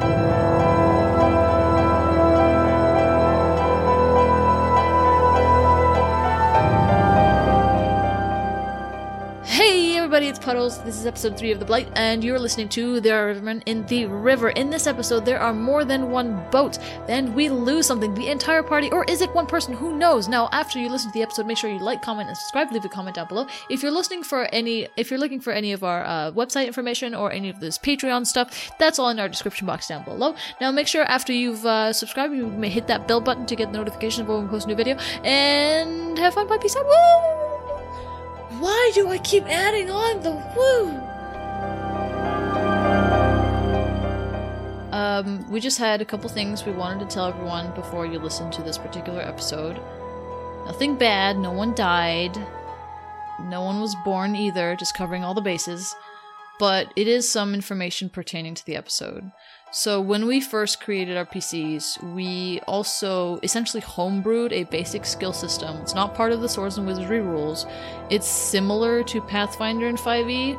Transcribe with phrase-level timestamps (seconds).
[0.00, 0.37] Thank you.
[10.28, 10.82] It's Puddles.
[10.84, 14.04] This is episode 3 of The Blight, and you're listening to There Are in the
[14.04, 14.50] River.
[14.50, 18.12] In this episode, there are more than one boat, and we lose something.
[18.14, 19.72] The entire party, or is it one person?
[19.72, 20.28] Who knows?
[20.28, 22.70] Now, after you listen to the episode, make sure you like, comment, and subscribe.
[22.72, 23.46] Leave a comment down below.
[23.70, 27.14] If you're listening for any, if you're looking for any of our uh, website information
[27.14, 30.34] or any of this Patreon stuff, that's all in our description box down below.
[30.60, 33.72] Now, make sure after you've uh, subscribed, you may hit that bell button to get
[33.72, 36.46] the notification when we post a new video, and have fun.
[36.46, 36.84] Bye, peace out.
[36.84, 37.47] Woo!
[38.58, 40.98] Why do I keep adding on the woo?
[44.92, 48.50] Um, we just had a couple things we wanted to tell everyone before you listen
[48.50, 49.80] to this particular episode.
[50.66, 52.36] Nothing bad, no one died,
[53.44, 55.94] no one was born either, just covering all the bases.
[56.58, 59.30] But it is some information pertaining to the episode.
[59.70, 65.76] So, when we first created our PCs, we also essentially homebrewed a basic skill system.
[65.82, 67.66] It's not part of the Swords and Wizardry rules.
[68.08, 70.58] It's similar to Pathfinder and 5e.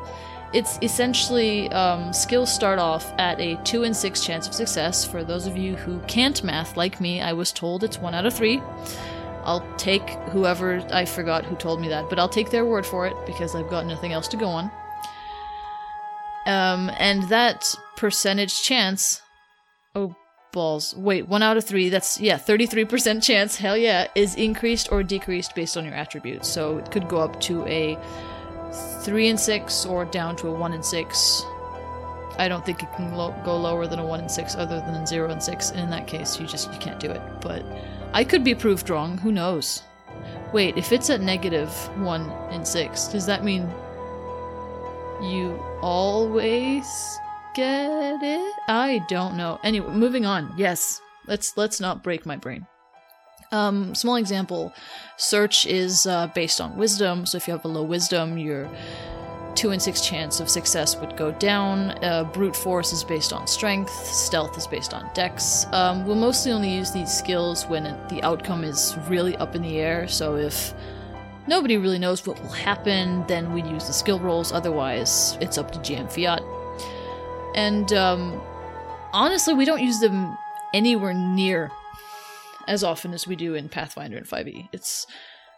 [0.53, 5.05] It's essentially um, skills start off at a 2 in 6 chance of success.
[5.05, 8.27] For those of you who can't math like me, I was told it's 1 out
[8.27, 8.61] of 3.
[9.43, 13.07] I'll take whoever I forgot who told me that, but I'll take their word for
[13.07, 14.69] it because I've got nothing else to go on.
[16.45, 19.21] Um, and that percentage chance.
[19.95, 20.15] Oh,
[20.51, 20.95] balls.
[20.95, 25.53] Wait, one out of three, that's, yeah, 33% chance, hell yeah, is increased or decreased
[25.55, 26.47] based on your attributes.
[26.47, 27.97] So it could go up to a
[29.01, 31.43] 3 and 6 or down to a 1 and 6.
[32.37, 35.05] I don't think it can lo- go lower than a 1 and 6 other than
[35.05, 35.71] 0 and 6.
[35.71, 37.21] And in that case, you just you can't do it.
[37.41, 37.65] But
[38.13, 39.17] I could be proved wrong.
[39.17, 39.83] Who knows?
[40.53, 43.69] Wait, if it's at negative 1 and 6, does that mean
[45.21, 46.87] you always
[47.53, 48.53] get it?
[48.67, 49.59] I don't know.
[49.63, 50.53] Anyway, moving on.
[50.57, 51.01] Yes.
[51.27, 52.65] Let's let's not break my brain.
[53.51, 54.73] Um, small example.
[55.17, 58.69] Search is uh, based on wisdom, so if you have a low wisdom, your
[59.55, 61.91] two in six chance of success would go down.
[62.03, 63.91] Uh, brute force is based on strength.
[64.05, 65.65] Stealth is based on dex.
[65.71, 69.61] Um, we'll mostly only use these skills when it, the outcome is really up in
[69.61, 70.07] the air.
[70.07, 70.73] So if
[71.49, 74.51] nobody really knows what will happen, then we'd use the skill rolls.
[74.53, 76.43] Otherwise, it's up to GM Fiat.
[77.55, 78.39] And um,
[79.11, 80.37] honestly, we don't use them
[80.73, 81.71] anywhere near
[82.67, 84.69] as often as we do in Pathfinder and 5e.
[84.71, 85.07] It's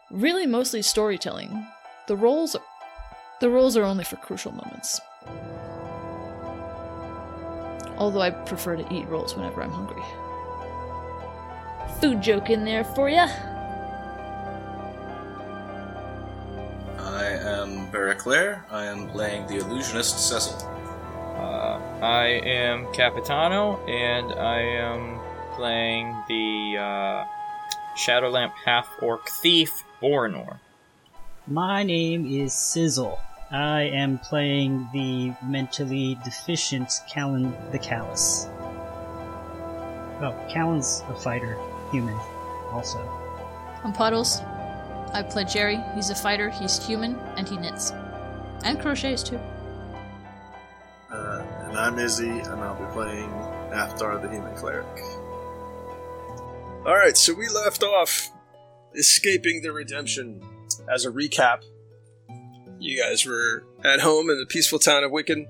[0.10, 1.68] really mostly storytelling.
[2.08, 2.56] The rolls,
[3.42, 5.00] the rolls are only for crucial moments.
[7.98, 10.02] Although I prefer to eat rolls whenever I'm hungry.
[12.00, 13.28] Food joke in there for ya.
[18.22, 18.64] Am Barraclair.
[18.70, 20.56] I am playing the illusionist Cecil.
[21.38, 25.20] Uh, I am Capitano, and I am
[25.56, 27.26] playing the uh,
[27.98, 30.60] Shadowlamp half orc thief, Borinor.
[31.48, 33.20] My name is Sizzle.
[33.52, 38.48] I am playing the mentally deficient Callan the Callous.
[40.22, 41.58] Oh, Callan's a fighter,
[41.92, 42.18] human,
[42.72, 43.00] also.
[43.84, 44.42] I'm Puddles.
[45.14, 45.80] I play Jerry.
[45.96, 47.92] He's a fighter, he's human, and he knits.
[48.64, 49.40] And crochets too.
[51.12, 53.30] Uh, and I'm Izzy, and I'll be playing
[53.72, 54.86] Aftar the Human Cleric.
[56.86, 58.32] Alright, so we left off
[58.96, 60.42] escaping the redemption.
[60.92, 61.64] As a recap,
[62.80, 65.48] you guys were at home in the peaceful town of Wiccan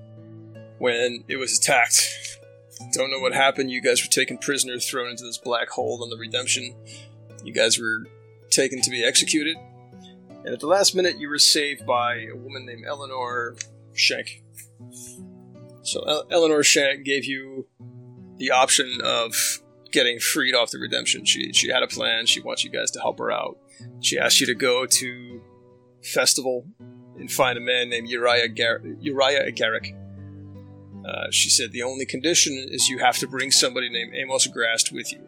[0.78, 2.38] when it was attacked.
[2.92, 3.70] Don't know what happened.
[3.70, 6.74] You guys were taken prisoner, thrown into this black hole on the redemption.
[7.44, 8.06] You guys were
[8.50, 9.56] taken to be executed.
[10.44, 13.56] And at the last minute, you were saved by a woman named Eleanor
[13.92, 14.42] Shank.
[15.82, 17.66] So El- Eleanor Shank gave you
[18.38, 19.60] the option of
[19.92, 21.24] getting freed off the redemption.
[21.24, 22.26] She she had a plan.
[22.26, 23.58] She wants you guys to help her out.
[24.00, 25.42] She asked you to go to
[26.02, 26.66] festival
[27.16, 29.96] and find a man named Uriah Gar- Uriah Agaric.
[31.06, 34.92] Uh, she said the only condition is you have to bring somebody named Amos Grast
[34.92, 35.20] with you.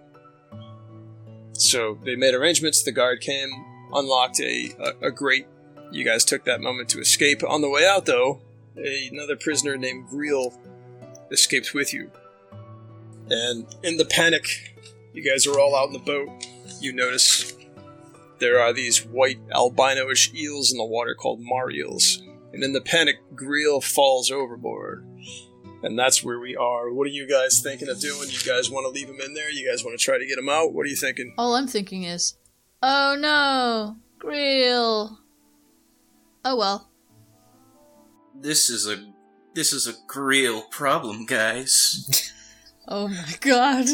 [1.53, 2.83] So they made arrangements.
[2.83, 3.51] The guard came,
[3.95, 5.47] unlocked a, a, a grate.
[5.91, 7.43] You guys took that moment to escape.
[7.49, 8.41] On the way out, though,
[8.77, 10.53] another prisoner named Greel
[11.31, 12.11] escapes with you.
[13.31, 14.45] And in the panic,
[15.13, 16.29] you guys are all out in the boat.
[16.81, 17.55] You notice
[18.39, 22.23] there are these white albino-ish eels in the water called mar eels.
[22.53, 25.07] And in the panic, Greel falls overboard.
[25.83, 26.93] And that's where we are.
[26.93, 28.29] What are you guys thinking of doing?
[28.31, 29.51] You guys want to leave him in there?
[29.51, 30.73] You guys want to try to get him out?
[30.73, 31.35] What are you thinking?
[31.37, 32.37] All I'm thinking is,
[32.87, 35.17] oh no, Greel.
[36.45, 36.91] Oh well.
[38.39, 38.97] This is a
[39.55, 42.31] this is a real problem, guys.
[42.87, 43.87] Oh my god.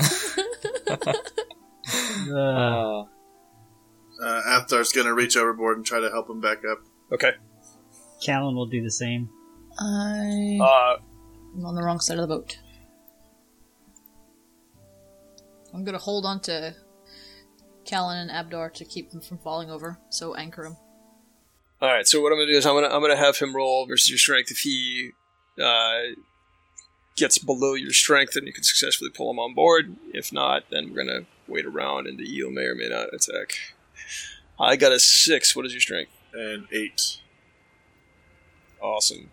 [2.28, 3.04] Uh, Uh,
[4.20, 6.78] Uh, Athdar's gonna reach overboard and try to help him back up.
[7.12, 7.32] Okay.
[8.20, 9.30] Callan will do the same.
[9.78, 10.96] I Uh,
[11.56, 12.58] am on the wrong side of the boat.
[15.72, 16.74] I'm gonna hold on to
[17.90, 20.76] Callan and Abdar to keep them from falling over, so anchor him.
[21.82, 22.06] all right.
[22.06, 24.18] So what I'm gonna do is I'm gonna I'm gonna have him roll versus your
[24.18, 24.50] strength.
[24.52, 25.10] If he
[25.60, 26.14] uh,
[27.16, 29.96] gets below your strength, then you can successfully pull him on board.
[30.14, 33.54] If not, then we're gonna wait around, and the eel may or may not attack.
[34.58, 35.56] I got a six.
[35.56, 36.12] What is your strength?
[36.32, 37.18] And eight.
[38.80, 39.30] Awesome.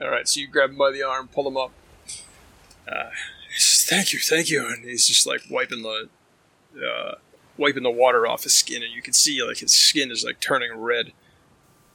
[0.00, 1.72] All right, so you grab him by the arm, pull him up.
[2.86, 3.10] Uh,
[3.52, 6.08] he says, "Thank you, thank you," and he's just like wiping the,
[6.76, 7.14] uh,
[7.58, 10.40] wiping the water off his skin, and you can see like his skin is like
[10.40, 11.12] turning red.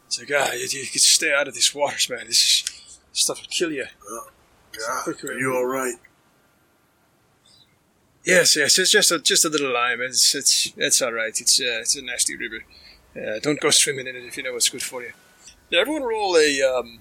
[0.08, 2.28] It's like, ah, you, you can stay out of these waters, man.
[2.28, 3.86] This, is, this stuff will kill you.
[4.78, 5.96] God, are you all right?
[8.26, 10.02] Yes, yes, it's just a just a little lime.
[10.02, 11.34] It's it's it's all right.
[11.40, 12.64] It's uh, it's a nasty river.
[13.16, 15.12] Uh, don't go swimming in it if you know what's good for you.
[15.70, 17.00] Did everyone roll a um,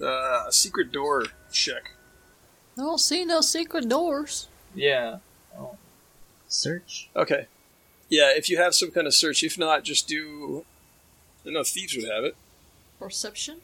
[0.00, 1.92] uh, a secret door check?
[2.76, 4.48] I don't see no secret doors.
[4.74, 5.18] yeah.
[6.50, 7.10] Search.
[7.14, 7.46] Okay.
[8.08, 9.42] Yeah, if you have some kind of search.
[9.42, 10.64] If not, just do.
[11.46, 12.36] I know thieves would have it.
[12.98, 13.60] Perception?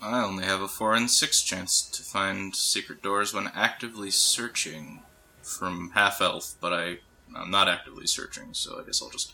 [0.00, 5.02] I only have a 4 and 6 chance to find secret doors when actively searching
[5.42, 6.98] from half elf, but I,
[7.36, 9.32] I'm not actively searching, so I guess I'll just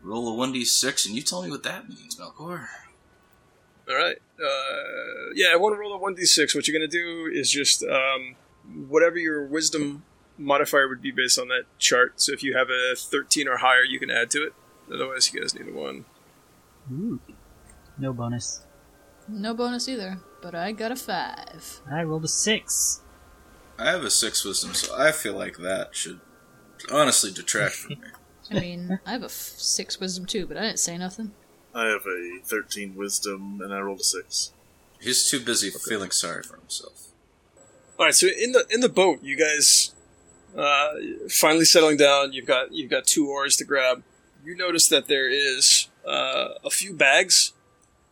[0.00, 2.68] roll a 1d6 and you tell me what that means, Melkor.
[3.88, 4.16] All right.
[4.40, 6.54] Uh, yeah, I want to roll a one d six.
[6.54, 8.34] What you're gonna do is just um,
[8.88, 10.02] whatever your wisdom
[10.38, 12.20] modifier would be based on that chart.
[12.20, 14.52] So if you have a thirteen or higher, you can add to it.
[14.92, 16.04] Otherwise, you guys need a one.
[16.92, 17.20] Ooh.
[17.98, 18.64] No bonus.
[19.28, 21.80] No bonus either, but I got a five.
[21.90, 23.00] I rolled a six.
[23.78, 26.20] I have a 6 wisdom, so I feel like that should
[26.90, 28.00] honestly detract from me.
[28.50, 31.32] I mean, I have a f- six wisdom too, but I didn't say nothing.
[31.74, 34.52] I have a 13 wisdom and I rolled a 6.
[35.00, 37.08] He's too busy feeling sorry for himself.
[37.98, 38.14] All right.
[38.14, 39.92] So in the in the boat, you guys
[40.56, 40.88] uh,
[41.28, 42.32] finally settling down.
[42.32, 44.02] You've got you've got two oars to grab.
[44.44, 47.52] You notice that there is uh, a few bags.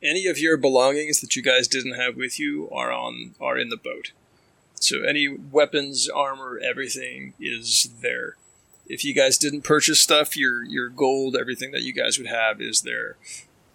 [0.02, 3.70] Any of your belongings that you guys didn't have with you are on are in
[3.70, 4.12] the boat.
[4.74, 8.36] So any weapons, armor, everything is there.
[8.86, 12.60] If you guys didn't purchase stuff, your your gold, everything that you guys would have
[12.60, 13.16] is there.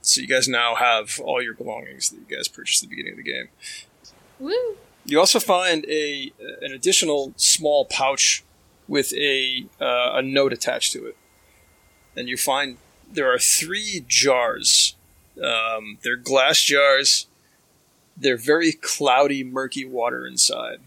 [0.01, 3.19] So you guys now have all your belongings that you guys purchased at the beginning
[3.19, 3.49] of the game.
[4.39, 4.77] Woo!
[5.05, 6.31] You also find a
[6.61, 8.43] an additional small pouch
[8.89, 11.15] with a uh, a note attached to it,
[12.17, 12.77] and you find
[13.09, 14.95] there are three jars.
[15.41, 17.27] Um, they're glass jars.
[18.17, 20.79] They're very cloudy, murky water inside.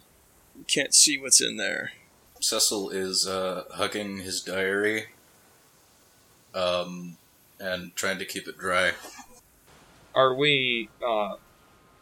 [0.58, 1.92] You can't see what's in there.
[2.40, 5.06] Cecil is uh, hugging his diary
[6.54, 7.16] um,
[7.58, 8.92] and trying to keep it dry.
[10.14, 11.36] Are we uh,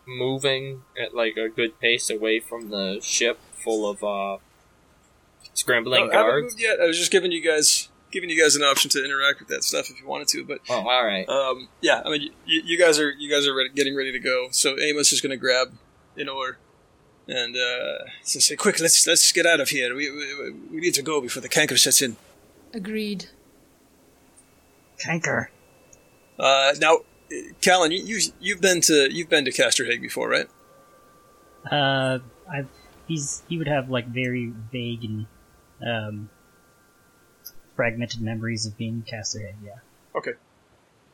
[0.07, 4.03] moving at like a good pace away from the ship full of
[5.55, 6.81] scrambling Oh, I haven't moved yet.
[6.81, 9.63] I was just giving you guys giving you guys an option to interact with that
[9.63, 11.29] stuff if you wanted to, but Oh, all right.
[11.29, 14.19] Um, yeah, I mean, you, you guys are you guys are ready, getting ready to
[14.19, 14.49] go.
[14.51, 15.75] So Amos is going to grab
[16.17, 16.59] an oar
[17.29, 19.95] and uh, so say, "Quick, let's let's get out of here.
[19.95, 22.17] We, we we need to go before the canker sets in."
[22.75, 23.27] Agreed.
[24.99, 25.51] Canker.
[26.39, 30.49] Uh, now, uh, Callan, you, you you've been to you've been to Castorhage before, right?
[31.71, 32.19] Uh,
[32.51, 32.69] I've
[33.07, 35.27] he's he would have like very vague and
[35.87, 36.31] um
[37.77, 39.55] fragmented memories of being Casterhead.
[39.65, 39.79] Yeah.
[40.15, 40.33] Okay.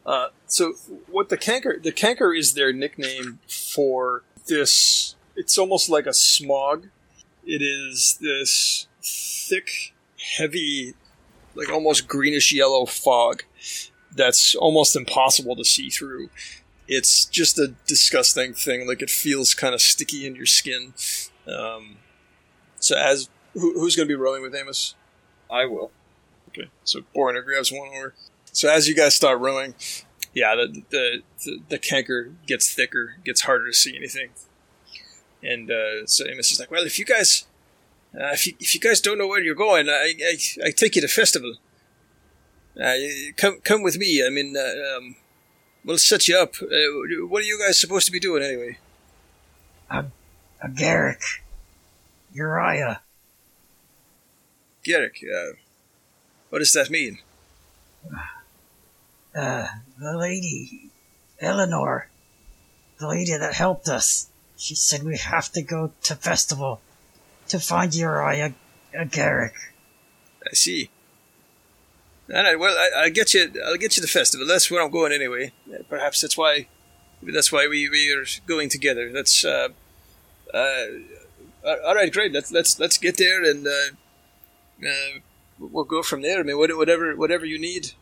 [0.04, 0.72] Uh, so
[1.08, 6.86] what the canker the canker is their nickname for this it's almost like a smog
[7.44, 9.94] it is this thick
[10.38, 10.94] heavy
[11.56, 13.42] like almost greenish yellow fog
[14.14, 16.30] that's almost impossible to see through
[16.86, 20.94] it's just a disgusting thing like it feels kind of sticky in your skin
[21.48, 21.96] um,
[22.78, 24.94] so as who, who's going to be rowing with amos
[25.50, 25.90] I will.
[26.48, 28.14] Okay, so Borinor grabs one oar.
[28.52, 29.74] So as you guys start rowing,
[30.34, 34.30] yeah, the the the, the canker gets thicker, gets harder to see anything.
[35.42, 37.46] And uh, so Amos is like, "Well, if you guys,
[38.14, 40.96] uh, if you if you guys don't know where you're going, I I, I take
[40.96, 41.54] you to festival.
[42.80, 42.94] Uh,
[43.36, 44.24] come come with me.
[44.26, 45.16] I mean, uh, um,
[45.84, 46.54] we'll set you up.
[46.62, 48.78] Uh, what are you guys supposed to be doing anyway?
[50.62, 51.22] A Garrick.
[52.32, 53.00] Uriah.
[54.86, 55.56] Garrick, uh,
[56.50, 57.18] what does that mean?
[59.34, 59.66] Uh,
[59.98, 60.90] the lady.
[61.40, 62.08] Eleanor.
[62.98, 64.28] The lady that helped us.
[64.56, 66.80] She said we have to go to festival.
[67.48, 68.54] to find Uriah
[69.10, 69.54] Garrick.
[70.48, 70.90] I see.
[72.32, 72.58] All right.
[72.58, 73.52] Well, I, I'll get you.
[73.66, 74.46] I'll get you the festival.
[74.46, 75.52] That's where I'm going anyway.
[75.88, 76.68] Perhaps that's why.
[77.20, 79.10] Maybe that's why we, we are going together.
[79.12, 79.44] That's.
[79.44, 79.68] Uh,
[80.54, 80.86] uh,
[81.84, 82.12] all right.
[82.12, 82.32] Great.
[82.32, 83.96] Let's let's let's get there and uh,
[84.84, 85.20] uh,
[85.58, 86.40] we'll go from there.
[86.40, 87.92] I mean, whatever whatever you need,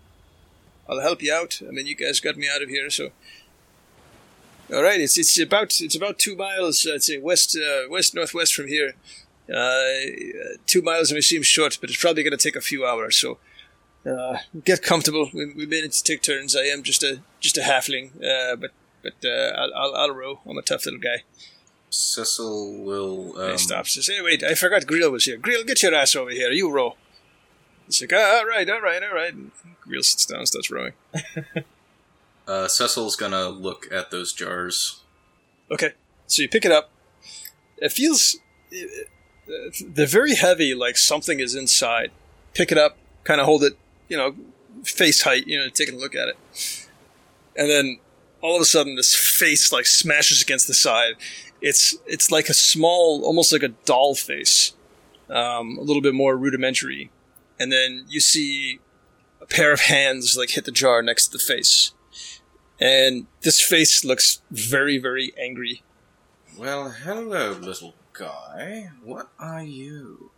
[0.88, 1.61] I'll help you out.
[1.66, 3.11] I mean, you guys got me out of here, so.
[4.73, 5.00] All right.
[5.00, 6.87] It's it's about it's about two miles.
[6.93, 8.95] I'd say west uh, west northwest from here.
[9.54, 13.16] Uh, two miles may seem short, but it's probably going to take a few hours.
[13.16, 13.38] So,
[14.11, 15.28] uh, get comfortable.
[15.35, 16.57] We, we may need to take turns.
[16.57, 18.71] I am just a just a halfling, uh, but
[19.02, 20.40] but uh, I'll, I'll I'll row.
[20.47, 21.25] I'm a tough little guy.
[21.94, 23.40] Cecil will.
[23.40, 23.94] Um, he stops.
[23.94, 24.42] Says, "Hey, wait!
[24.42, 25.36] I forgot Grill was here.
[25.36, 26.50] Grill, get your ass over here.
[26.50, 26.96] You row."
[27.86, 30.70] He's like, ah, "All right, all right, all right." And Grill sits down, and starts
[30.70, 30.92] rowing.
[32.46, 35.00] Uh, Cecil's gonna look at those jars.
[35.70, 35.92] Okay,
[36.26, 36.90] so you pick it up.
[37.78, 38.36] It feels
[39.82, 42.10] they're very heavy, like something is inside.
[42.52, 43.78] Pick it up, kind of hold it,
[44.10, 44.34] you know,
[44.82, 46.36] face height, you know, taking a look at it,
[47.56, 47.98] and then
[48.42, 51.14] all of a sudden, this face like smashes against the side.
[51.64, 54.75] It's it's like a small, almost like a doll face,
[55.30, 57.11] um, a little bit more rudimentary,
[57.59, 58.80] and then you see
[59.40, 61.92] a pair of hands like hit the jar next to the face.
[62.78, 65.83] And this face looks very, very angry.
[66.59, 68.90] Well, hello, little guy.
[69.02, 70.33] What are you?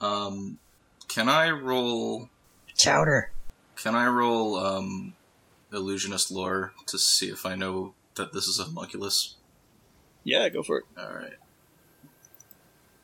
[0.00, 0.60] Um,
[1.08, 2.30] can I roll?
[2.74, 3.32] Chowder.
[3.76, 5.12] Can I roll um,
[5.70, 9.36] illusionist lore to see if I know that this is a homunculus?
[10.24, 10.84] Yeah, go for it.
[10.98, 11.32] All right.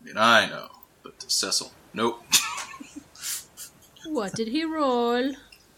[0.01, 0.69] I mean, I know,
[1.03, 2.23] but to Cecil, nope.
[4.09, 5.33] What did he roll?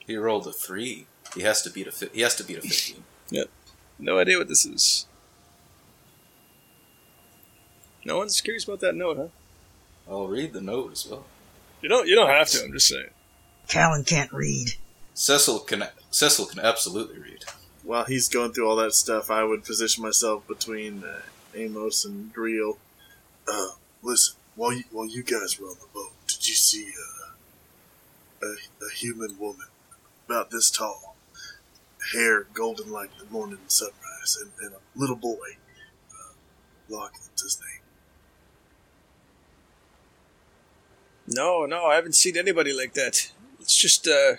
[0.07, 1.07] he rolled a three.
[1.35, 1.93] He has to beat a.
[1.93, 3.05] Fi- he has to beat a fifteen.
[3.31, 3.49] yep.
[3.99, 5.07] No idea what this is.
[8.05, 9.29] No one's curious about that note, huh?
[10.11, 11.25] I'll read the note as well.
[11.81, 12.07] You don't.
[12.07, 12.65] You don't have to.
[12.65, 13.09] I'm just saying.
[13.67, 14.73] Callan can't read.
[15.15, 15.85] Cecil can.
[16.11, 17.45] Cecil can absolutely read.
[17.89, 21.23] While he's going through all that stuff, I would position myself between uh,
[21.55, 22.77] Amos and Griel.
[23.51, 23.69] Uh,
[24.03, 26.91] listen, while you, while you guys were on the boat, did you see
[28.43, 29.69] uh, a, a human woman
[30.27, 31.17] about this tall,
[32.13, 35.57] hair golden like the morning sunrise, and, and a little boy?
[36.13, 36.35] Uh,
[36.91, 37.81] Lachlan's his name.
[41.27, 43.31] No, no, I haven't seen anybody like that.
[43.61, 44.07] It's just.
[44.07, 44.35] uh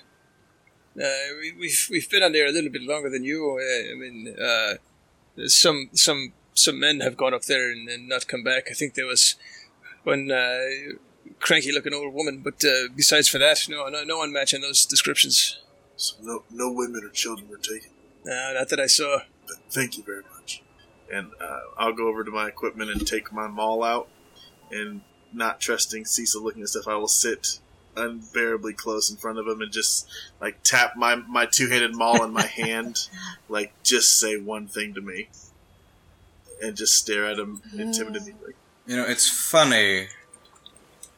[1.02, 3.60] uh, we, we've we've been on there a little bit longer than you.
[3.60, 4.74] Uh, I mean, uh,
[5.48, 8.68] some some some men have gone up there and, and not come back.
[8.70, 9.36] I think there was
[10.04, 10.60] one uh,
[11.40, 14.86] cranky looking old woman, but uh, besides for that, no, no, no one matching those
[14.86, 15.60] descriptions.
[15.96, 17.92] So no, no women or children were taken.
[18.26, 19.20] Uh, not that I saw.
[19.48, 20.62] But thank you very much.
[21.12, 24.08] And uh, I'll go over to my equipment and take my maul out.
[24.72, 25.02] And
[25.34, 27.60] not trusting Cecil looking at stuff, I will sit
[28.00, 30.08] unbearably close in front of him and just
[30.42, 33.08] like tap my my two handed maul in my hand,
[33.48, 35.30] like just say one thing to me,
[36.62, 38.54] and just stare at him intimidatingly.
[38.88, 40.08] You know, it's funny.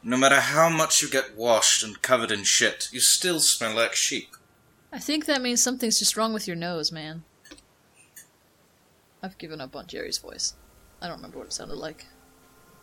[0.04, 3.94] No matter how much you get washed and covered in shit, you still smell like
[3.94, 4.36] sheep.
[4.92, 7.22] I think that means something's just wrong with your nose, man.
[9.22, 10.54] I've given up on Jerry's voice.
[11.00, 12.06] I don't remember what it sounded like.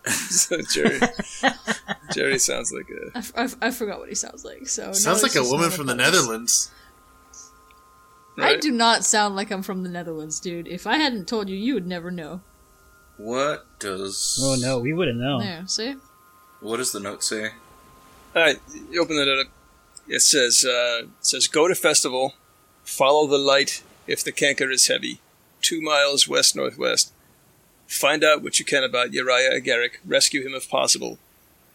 [0.09, 0.99] so Jerry,
[2.13, 3.15] Jerry sounds like a.
[3.15, 4.67] I, f- I f- I forgot what he sounds like.
[4.67, 6.11] So Sounds it's like a woman from the those.
[6.11, 6.71] Netherlands.
[8.37, 10.67] I do not sound like I'm from the Netherlands, dude.
[10.67, 12.39] If I hadn't told you, you would never know.
[13.17, 14.39] What does.
[14.41, 15.41] Oh no, we wouldn't know.
[15.41, 15.95] There, see?
[16.61, 17.49] What does the note say?
[18.35, 18.57] All right,
[18.89, 19.47] you open it up.
[20.07, 22.35] It says, uh, it says, go to festival,
[22.83, 25.19] follow the light if the canker is heavy,
[25.61, 27.11] two miles west northwest.
[27.89, 29.97] Find out what you can about Uriah Agaric.
[30.05, 31.17] Rescue him if possible.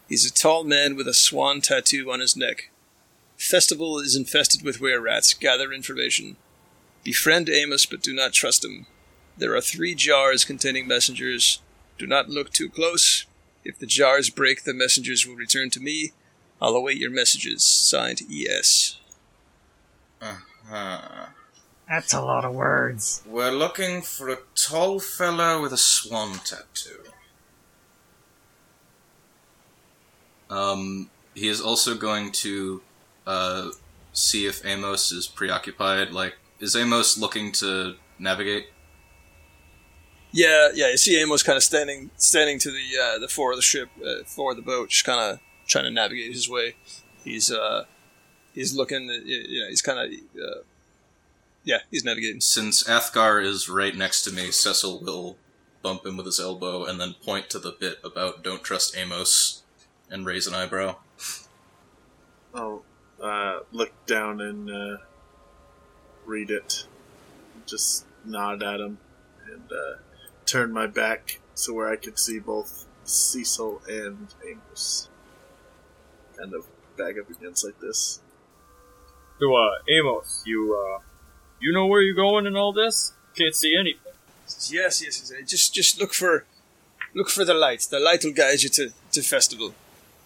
[0.09, 2.71] He's a tall man with a swan tattoo on his neck.
[3.37, 5.35] Festival is infested with were rats.
[5.35, 6.37] Gather information.
[7.02, 8.87] Befriend Amos, but do not trust him.
[9.37, 11.61] There are three jars containing messengers.
[11.99, 13.26] Do not look too close.
[13.64, 16.12] If the jars break, the messengers will return to me.
[16.62, 17.64] I'll await your messages.
[17.64, 19.00] Signed, E.S.
[20.23, 20.37] Uh,
[21.88, 23.23] That's a lot of words.
[23.26, 27.05] we're looking for a tall fellow with a swan tattoo.
[30.49, 32.81] Um, he is also going to
[33.26, 33.71] uh,
[34.12, 36.11] see if Amos is preoccupied.
[36.11, 38.69] Like, is Amos looking to navigate?
[40.33, 40.91] Yeah, yeah.
[40.91, 43.88] You see Amos kind of standing, standing to the uh, the fore of the ship,
[44.05, 46.75] uh, fore of the boat, just kind of trying to navigate his way.
[47.23, 47.85] He's uh,
[48.55, 49.09] he's looking.
[49.25, 50.61] You know, he's kind of uh,
[51.64, 52.40] yeah, he's navigating.
[52.40, 55.37] Since Athgar is right next to me, Cecil will
[55.83, 59.62] bump him with his elbow and then point to the bit about don't trust Amos
[60.11, 60.97] and raise an eyebrow.
[62.54, 62.85] I'll
[63.21, 64.97] uh, look down and uh,
[66.25, 66.87] read it.
[67.66, 68.99] Just nod at him
[69.50, 69.99] and uh,
[70.47, 75.09] turn my back so where I could see both Cecil and Amos.
[76.38, 76.66] Kind of
[76.97, 78.21] back up against like this.
[79.40, 81.00] So, uh, Amos, you, uh,
[81.64, 83.14] you know where you're going and all this?
[83.35, 84.12] Can't see anything.
[84.68, 85.33] Yes, yes, yes.
[85.47, 86.44] Just, just look for,
[87.14, 87.87] look for the light.
[87.90, 89.75] The light will guide you to, to festival.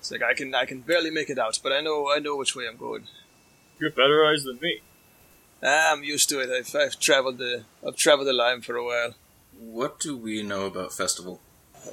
[0.01, 2.35] It's like I can, I can barely make it out, but I know, I know
[2.37, 3.05] which way I'm going.
[3.79, 4.81] You got better eyes than me.
[5.63, 6.51] Ah, I'm used to it.
[6.51, 9.15] I've, I've traveled the, I've traveled the line for a while.
[9.57, 11.41] What do we know about festival?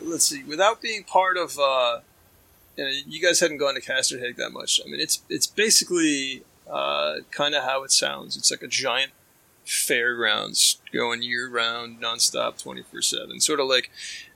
[0.01, 0.43] Let's see.
[0.43, 1.99] Without being part of, uh,
[2.75, 4.81] you know, you guys hadn't gone to Castorhage that much.
[4.83, 8.35] I mean, it's, it's basically, uh, kind of how it sounds.
[8.35, 9.11] It's like a giant
[9.65, 13.39] fairgrounds going year round, nonstop, twenty four seven.
[13.39, 13.91] Sort of like,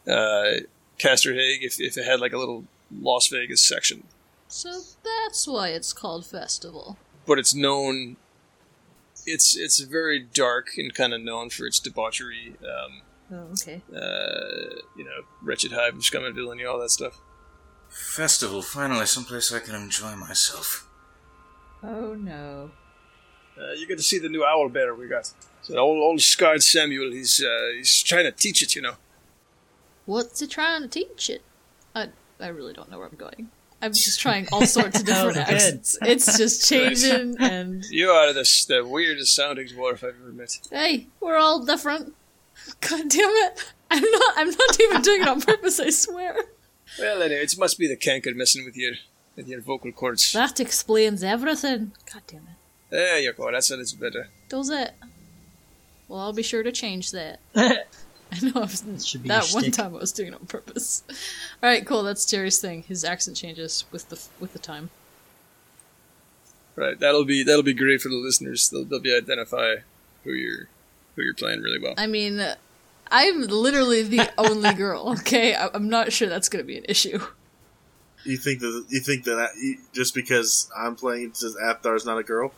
[0.07, 0.61] uh,
[0.97, 4.03] Castorhage if, if it had like a little Las Vegas section.
[4.47, 6.97] So that's why it's called festival.
[7.25, 8.17] but it's known.
[9.25, 12.55] It's it's very dark and kind of known for its debauchery.
[12.63, 13.83] Um, Oh, okay.
[13.95, 17.21] uh, you know, wretched hive of scum and villainy, all that stuff.
[17.87, 20.87] Festival, finally, someplace I can enjoy myself.
[21.83, 22.71] Oh no.
[23.59, 25.31] Uh, you get to see the new owl bear we got.
[25.61, 28.93] So old old scarred Samuel, he's uh, he's trying to teach it, you know.
[30.05, 31.41] What's he trying to teach it?
[31.93, 33.49] I I really don't know where I'm going.
[33.81, 35.97] I'm just trying all sorts of different Oh, accents.
[36.01, 40.59] It's just changing and You are the the weirdest sounding dwarf I've ever met.
[40.71, 42.13] hey, we're all different.
[42.81, 43.73] God damn it.
[43.91, 46.35] I'm not I'm not even doing it on purpose, I swear.
[46.97, 48.93] Well, anyway, it must be the canker messing with your
[49.35, 50.33] with your vocal cords.
[50.33, 51.91] That explains everything.
[52.11, 52.58] God damn it.
[52.89, 53.51] There you go.
[53.51, 54.27] That's a little better.
[54.49, 54.93] Does it?
[56.07, 57.39] Well, I'll be sure to change that.
[57.55, 59.73] I know I was, Should that one shtick.
[59.73, 61.03] time I was doing it on purpose.
[61.63, 62.03] All right, cool.
[62.03, 62.83] That's Jerry's thing.
[62.83, 64.89] His accent changes with the with the time.
[66.75, 66.97] Right.
[66.99, 68.69] That'll be that'll be great for the listeners.
[68.69, 69.75] They'll, they'll be identify
[70.23, 70.67] who you're
[71.15, 71.93] who you're playing really well.
[71.97, 72.55] I mean, uh,
[73.11, 75.09] I'm literally the only girl.
[75.19, 77.19] Okay, I- I'm not sure that's going to be an issue.
[78.23, 82.05] You think that you think that I, you- just because I'm playing it says Apthar's
[82.05, 82.53] not a girl?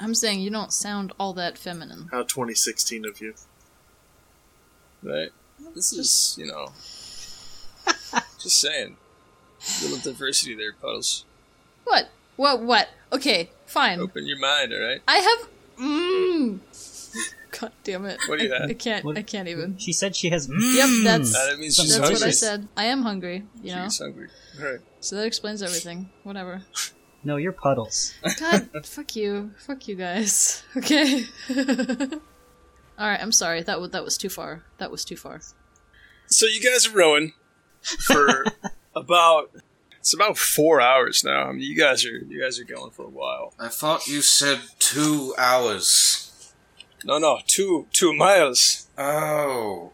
[0.00, 2.08] I'm saying you don't sound all that feminine.
[2.10, 3.34] How 2016 of you?
[5.02, 5.30] Right?
[5.74, 6.68] This is, you know,
[8.38, 8.96] just saying.
[9.82, 11.24] little diversity there, Puddles.
[11.84, 12.08] What?
[12.36, 12.62] What?
[12.62, 12.88] What?
[13.12, 14.00] Okay, fine.
[14.00, 15.00] Open your mind, all right?
[15.08, 15.48] I have.
[15.78, 16.58] Mmm.
[17.60, 18.18] God damn it!
[18.28, 18.70] What do you I, have?
[18.70, 19.04] I can't.
[19.04, 19.78] What- I can't even.
[19.78, 20.46] She said she has.
[20.48, 20.76] Mm.
[20.76, 22.68] Yep, that's that means she's that's what I said.
[22.76, 23.44] I am hungry.
[23.62, 24.28] You know, She's hungry.
[24.60, 24.80] All right.
[25.00, 26.10] so that explains everything.
[26.22, 26.62] Whatever.
[27.24, 28.14] No, you're puddles.
[28.40, 30.62] God, fuck you, fuck you guys.
[30.76, 31.24] Okay.
[32.98, 33.62] All right, I'm sorry.
[33.62, 34.64] That was that was too far.
[34.78, 35.40] That was too far.
[36.26, 37.32] So you guys are rowing
[37.82, 38.44] for
[38.96, 39.50] about
[40.00, 41.44] it's about four hours now.
[41.48, 43.52] I mean, you guys are you guys are going for a while.
[43.58, 46.52] I thought you said two hours.
[47.04, 49.92] No, no, two two miles Oh.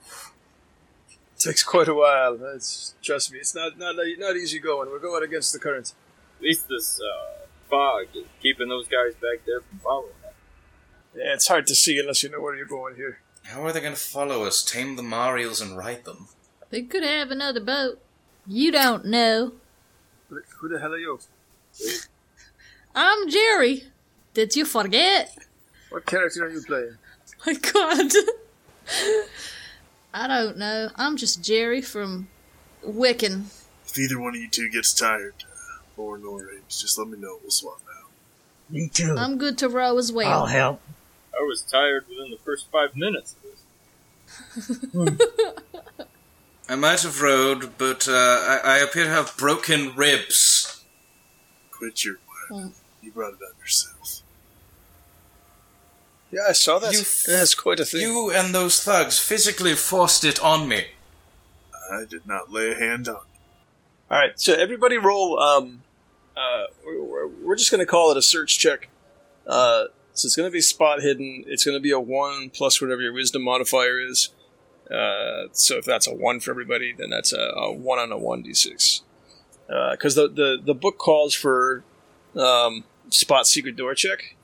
[1.38, 2.38] takes quite a while.
[2.54, 4.88] It's, trust me, it's not not not easy going.
[4.90, 5.92] We're going against the current.
[6.44, 10.35] At least this, uh, fog is keeping those guys back there from following us.
[11.16, 13.20] Yeah, it's hard to see unless you know where you're going here.
[13.44, 16.28] How are they going to follow us, tame the Marials, and ride them?
[16.68, 17.98] They could have another boat.
[18.46, 19.52] You don't know.
[20.28, 21.18] Who who the hell are you?
[22.94, 23.85] I'm Jerry.
[24.35, 25.35] Did you forget?
[25.88, 26.98] What character are you playing?
[27.46, 28.12] My God.
[30.12, 30.90] I don't know.
[30.96, 32.28] I'm just Jerry from
[32.87, 33.44] Wiccan.
[33.87, 35.44] If either one of you two gets tired,
[35.96, 37.38] or nor Ames, just let me know.
[37.42, 38.11] We'll swap out.
[38.70, 39.14] Me too.
[39.18, 40.30] I'm good to row as well.
[40.30, 40.80] I'll help.
[41.38, 45.20] I was tired within the first five minutes of this.
[46.68, 50.83] I might have rowed, but uh, I, I appear to have broken ribs.
[51.70, 52.16] Quit your
[52.50, 52.68] Hmm.
[53.02, 54.20] You brought it on yourself.
[56.30, 56.92] Yeah, I saw that.
[56.92, 58.02] You f- That's quite a thing.
[58.02, 60.87] You and those thugs physically forced it on me.
[61.90, 63.16] I did not lay a hand on.
[64.11, 65.38] All right, so everybody roll.
[65.40, 65.84] Um,
[66.37, 68.88] uh, we're, we're- just gonna call it a search check.
[69.47, 71.44] Uh, so it's gonna be spot hidden.
[71.47, 74.31] It's gonna be a one plus whatever your wisdom modifier is.
[74.90, 78.18] Uh, so if that's a one for everybody, then that's a, a one on a
[78.18, 79.03] one d six.
[79.66, 81.83] Because the, the the book calls for
[82.37, 84.37] um, spot secret door check,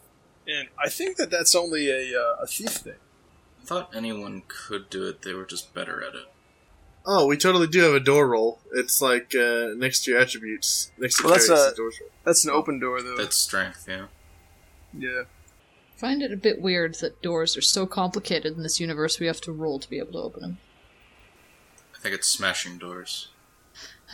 [0.49, 2.95] and I think that that's only a uh, a thief thing.
[3.61, 6.27] I thought anyone could do it, they were just better at it.
[7.07, 8.61] Oh, we totally do have a door roll.
[8.73, 10.93] It's like uh, next to your attributes.
[10.99, 12.11] Next to Well, that's carries a- door roll.
[12.25, 13.17] That's an open door though.
[13.17, 14.07] That's strength, yeah.
[14.97, 15.23] yeah.
[15.97, 19.41] find it a bit weird that doors are so complicated in this universe we have
[19.43, 20.59] to roll to be able to open them.
[21.95, 23.29] I think it's smashing doors.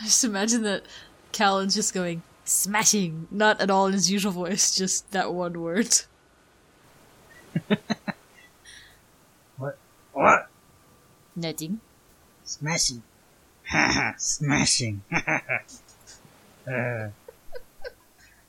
[0.01, 0.83] I just imagine that
[1.33, 5.89] Callan's just going smashing, not at all in his usual voice, just that one word.
[9.57, 9.77] What?
[10.13, 10.49] What?
[11.35, 11.79] Netting.
[12.47, 13.03] Smashing.
[13.69, 15.01] Haha, smashing.
[16.67, 17.09] uh,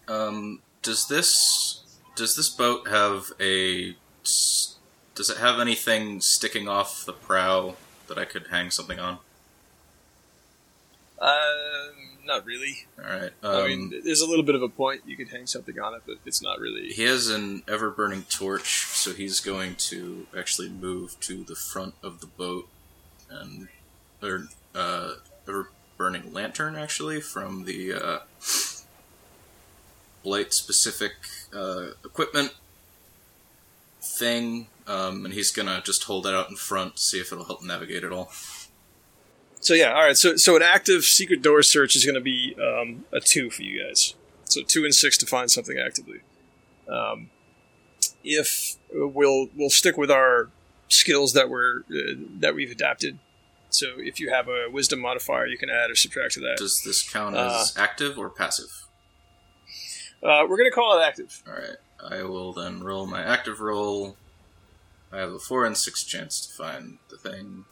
[0.08, 1.82] Um, does this
[2.16, 4.76] does this boat have a s-
[5.14, 9.18] does it have anything sticking off the prow that I could hang something on?
[11.20, 11.28] Um,
[12.24, 12.86] not really.
[12.98, 13.32] All right.
[13.42, 15.02] Um, I mean, there's a little bit of a point.
[15.06, 16.88] You could hang something on it, but it's not really.
[16.88, 21.94] he has an ever burning torch, so he's going to actually move to the front
[22.02, 22.66] of the boat
[23.28, 23.68] and
[24.22, 25.12] or uh,
[25.48, 28.18] ever burning lantern actually from the uh,
[30.22, 31.12] blight specific
[31.54, 32.54] uh, equipment
[34.00, 37.62] thing, um, and he's gonna just hold that out in front, see if it'll help
[37.62, 38.30] navigate at all.
[39.60, 40.16] So yeah, all right.
[40.16, 43.84] So so an active secret door search is to be um, a two for you
[43.84, 44.14] guys.
[44.44, 46.20] So two and six to find something actively.
[46.88, 47.30] Um,
[48.24, 50.48] if we'll we'll stick with our
[50.88, 53.18] skills that we're uh, that we've adapted.
[53.78, 56.56] So if you have a wisdom modifier, you can add or subtract to that.
[56.58, 58.86] Does this count Uh, as active or passive?
[60.20, 61.42] Uh, we're going to call it active.
[61.46, 64.16] All right, I will then roll my active roll.
[65.12, 67.66] I have a four and six chance to find the thing.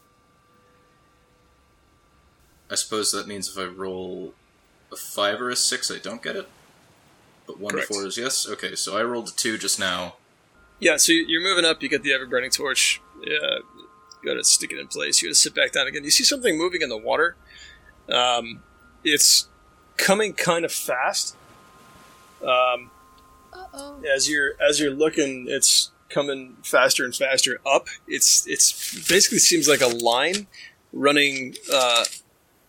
[2.71, 4.33] I suppose that means if I roll
[4.91, 6.47] a five or a six, I don't get it.
[7.45, 7.87] But one Correct.
[7.89, 8.47] to four is yes.
[8.47, 10.15] Okay, so I rolled a two just now.
[10.79, 10.95] Yeah.
[10.97, 11.83] So you- you're moving up.
[11.83, 13.01] You get the ever burning torch.
[13.21, 13.59] Yeah.
[14.23, 15.21] You got to stick it in place.
[15.21, 16.03] You got to sit back down again.
[16.03, 17.35] You see something moving in the water.
[18.09, 18.63] Um,
[19.03, 19.47] it's
[19.97, 21.35] coming kind of fast.
[22.41, 22.91] Um,
[23.53, 24.01] Uh oh.
[24.13, 27.87] as you're as you're looking, it's coming faster and faster up.
[28.07, 30.47] It's it's basically seems like a line
[30.93, 32.05] running uh,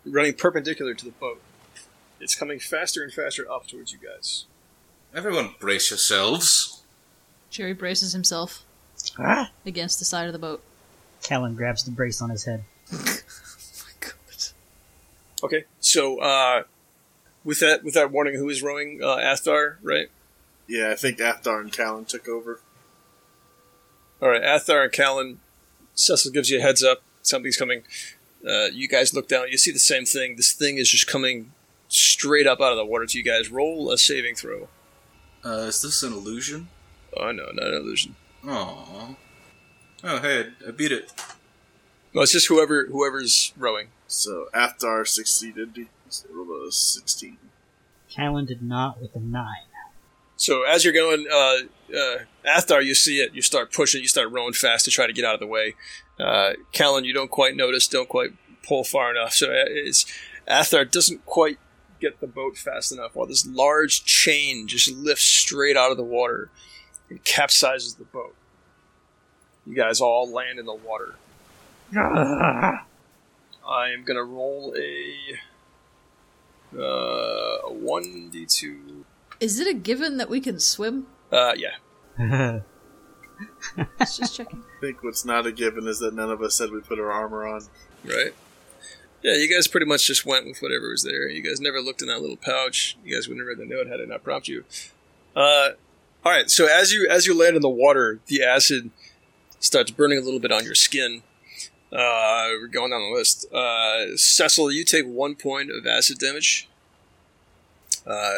[0.07, 1.41] running perpendicular to the boat.
[2.21, 4.47] It's coming faster and faster up towards you guys.
[5.15, 6.83] Everyone, brace yourselves.
[7.51, 8.63] Jerry braces himself
[9.19, 10.63] ah, against the side of the boat.
[11.23, 12.65] Callan grabs the brace on his head.
[15.43, 16.65] Okay, so uh,
[17.45, 19.01] with that with that warning, who is rowing?
[19.03, 20.09] Uh, Athar, right?
[20.67, 22.61] Yeah, I think Athar and Callan took over.
[24.21, 25.41] All right, Athar and Callan.
[25.95, 27.03] Cecil gives you a heads up.
[27.23, 27.83] Something's coming.
[28.47, 29.49] Uh, you guys look down.
[29.49, 30.37] You see the same thing.
[30.37, 31.53] This thing is just coming
[31.89, 33.51] straight up out of the water to you guys.
[33.51, 34.69] Roll a saving throw.
[35.45, 36.69] Uh, is this an illusion?
[37.17, 38.17] Oh no, not an illusion.
[38.45, 39.17] Aww.
[40.05, 41.13] Oh, hey, I, I beat it.
[42.15, 43.89] No, it's just whoever whoever's rowing.
[44.07, 45.73] So Athar succeeded.
[45.75, 45.89] He
[46.31, 47.37] rolled a 16.
[48.09, 49.69] Callan did not with a nine.
[50.39, 53.35] So as you're going, uh, uh, Athar, you see it.
[53.35, 54.01] You start pushing.
[54.01, 55.75] You start rowing fast to try to get out of the way.
[56.19, 57.89] Uh, Callan, you don't quite notice.
[57.89, 58.31] Don't quite
[58.67, 59.33] pull far enough.
[59.33, 60.07] So uh, it's
[60.49, 61.59] Athar doesn't quite
[62.01, 63.17] get the boat fast enough.
[63.17, 66.51] While this large chain just lifts straight out of the water
[67.11, 68.37] and capsizes the boat.
[69.69, 71.15] You guys all land in the water.
[71.95, 72.81] I
[73.91, 75.15] am gonna roll a
[76.79, 79.05] uh, one d two.
[79.41, 81.07] Is it a given that we can swim?
[81.31, 82.61] Uh, yeah.
[83.99, 84.65] Let's just checking.
[84.79, 87.13] I think what's not a given is that none of us said we put our
[87.13, 87.63] armor on.
[88.05, 88.33] Right.
[89.23, 91.29] Yeah, you guys pretty much just went with whatever was there.
[91.29, 92.97] You guys never looked in that little pouch.
[93.05, 94.65] You guys wouldn't have read the note had it not prompt you.
[95.37, 95.71] Uh,
[96.25, 96.49] all right.
[96.51, 98.91] So as you as you land in the water, the acid
[99.61, 101.23] starts burning a little bit on your skin.
[101.93, 103.51] Uh, we're going down the list.
[103.53, 106.69] Uh, Cecil, you take one point of acid damage.
[108.07, 108.35] Uh,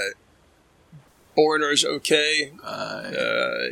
[1.36, 2.52] Borinor's okay.
[2.64, 3.68] I Uh,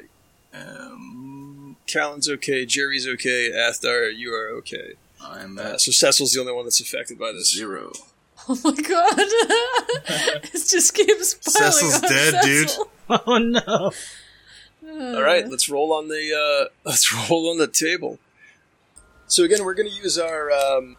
[0.55, 1.77] am.
[1.87, 2.67] Callan's okay.
[2.67, 3.51] Jerry's okay.
[3.53, 4.95] Athar, you are okay.
[5.21, 7.53] I'm Uh, at so Cecil's the only one that's affected by this.
[7.53, 7.93] zero.
[8.49, 9.15] Oh my god!
[9.19, 12.71] it just keeps piling Cecil's on dead, dude.
[13.11, 13.91] Oh no!
[14.99, 18.19] All right, let's roll on the uh, let's roll on the table.
[19.27, 20.97] So again, we're going to use our um,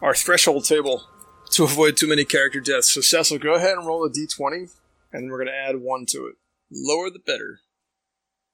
[0.00, 1.04] our threshold table
[1.52, 2.92] to avoid too many character deaths.
[2.92, 4.68] So Cecil, go ahead and roll a d20, and
[5.12, 6.36] then we're going to add one to it.
[6.70, 7.60] Lower the better.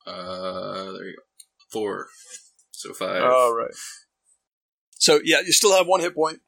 [0.07, 1.23] Uh, there you go.
[1.71, 2.09] Four.
[2.73, 3.23] So five.
[3.23, 3.75] All right.
[4.95, 6.41] So yeah, you still have one hit point,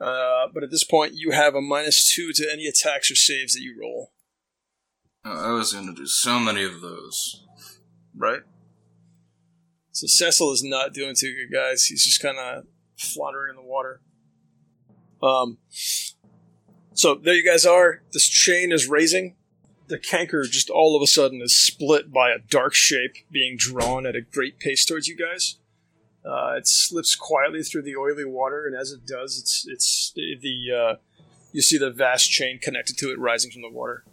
[0.00, 3.54] uh, but at this point you have a minus two to any attacks or saves
[3.54, 4.12] that you roll.
[5.24, 7.44] Oh, I was going to do so many of those.
[8.16, 8.40] Right.
[9.92, 11.84] So Cecil is not doing too good, guys.
[11.84, 12.64] He's just kind of
[12.96, 14.00] floundering in the water.
[15.22, 15.58] Um.
[16.94, 18.02] So there you guys are.
[18.12, 19.36] This chain is raising.
[19.88, 24.06] The canker just all of a sudden is split by a dark shape being drawn
[24.06, 25.56] at a great pace towards you guys.
[26.24, 30.72] Uh, it slips quietly through the oily water, and as it does, it's it's the
[30.72, 30.96] uh,
[31.52, 34.04] you see the vast chain connected to it rising from the water.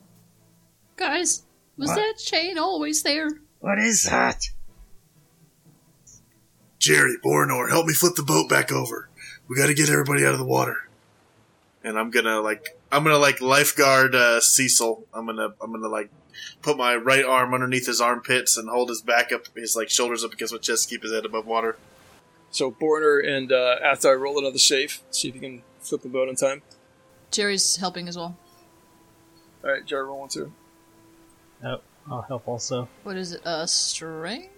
[0.97, 1.43] Guys,
[1.77, 1.95] was What?
[1.95, 3.29] that chain always there?
[3.59, 4.49] What is that?
[6.79, 9.09] Jerry, Borinor, help me flip the boat back over.
[9.47, 10.89] We got to get everybody out of the water.
[11.83, 15.05] And I'm gonna like, I'm gonna like lifeguard uh, Cecil.
[15.13, 16.09] I'm gonna, I'm gonna like
[16.61, 20.23] put my right arm underneath his armpits and hold his back up, his like shoulders
[20.23, 21.77] up against my chest, to keep his head above water.
[22.51, 26.27] So Borinor and uh, Athar roll another safe, See if you can flip the boat
[26.27, 26.61] in time.
[27.31, 28.35] Jerry's helping as well.
[29.63, 30.51] All right, Jerry, roll one too.
[31.63, 32.87] Oh, I'll help also.
[33.03, 33.45] What is it?
[33.45, 34.49] Uh, strength?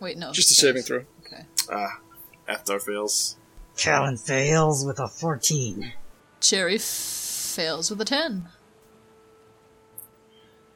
[0.00, 0.32] Wait, no.
[0.32, 0.84] Just a strength.
[0.86, 1.32] saving throw.
[1.32, 1.44] Okay.
[1.70, 2.00] Ah,
[2.48, 3.36] Athar fails.
[3.76, 5.92] Callan fails with a 14.
[6.40, 8.48] Cherry f- fails with a 10.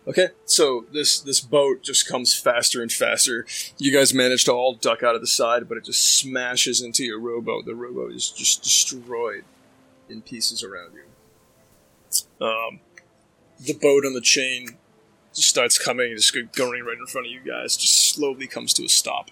[0.06, 3.46] Okay, so this this boat just comes faster and faster.
[3.78, 7.02] You guys manage to all duck out of the side, but it just smashes into
[7.04, 7.64] your rowboat.
[7.64, 9.44] The rowboat is just destroyed
[10.10, 12.46] in pieces around you.
[12.46, 12.80] Um,
[13.58, 14.76] the boat on the chain
[15.34, 17.76] just starts coming, just going right in front of you guys.
[17.76, 19.30] Just slowly comes to a stop.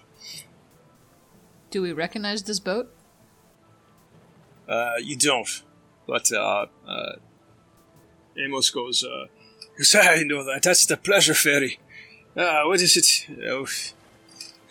[1.71, 2.93] Do we recognize this boat?
[4.67, 5.63] Uh, you don't,
[6.07, 7.13] but uh, uh,
[8.37, 9.03] Amos goes.
[9.03, 9.25] Uh,
[9.77, 10.63] goes, I know that.
[10.63, 11.79] That's the pleasure ferry.
[12.37, 13.27] Ah, what is it?
[13.47, 13.67] Oh,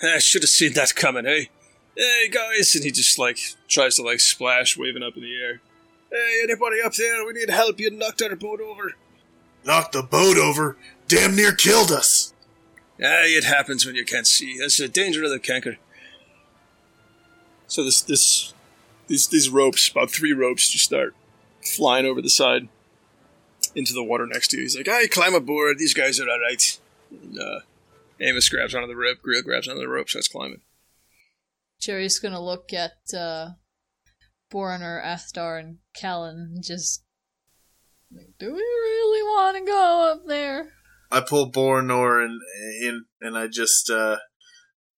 [0.03, 1.51] I should have seen that coming, hey?
[1.97, 2.75] Hey, guys!
[2.75, 5.61] And he just, like, tries to, like, splash, waving up in the air.
[6.11, 7.25] Hey, anybody up there?
[7.25, 7.79] We need help.
[7.79, 8.93] You knocked our boat over.
[9.65, 10.77] Knocked the boat over.
[11.13, 12.33] Damn near killed us.
[12.99, 14.59] Ah, it happens when you can't see.
[14.59, 15.77] That's the danger of the canker.
[17.67, 18.55] So this, this,
[19.09, 21.15] these, these ropes, about three ropes, just start
[21.61, 22.69] flying over the side
[23.75, 24.63] into the water next to you.
[24.63, 25.79] He's like, "I climb aboard.
[25.79, 27.61] These guys are all right." And, uh,
[28.19, 29.21] Amos grabs onto the rope.
[29.21, 30.63] Grill grabs onto the rope, starts climbing.
[31.79, 33.51] Jerry's gonna look at uh,
[34.51, 37.05] Borinor, Astar, and Callan and just.
[38.11, 40.73] Like, do we really want to go up there?
[41.13, 42.41] I pull Borinor and
[42.81, 44.17] in, and I just uh,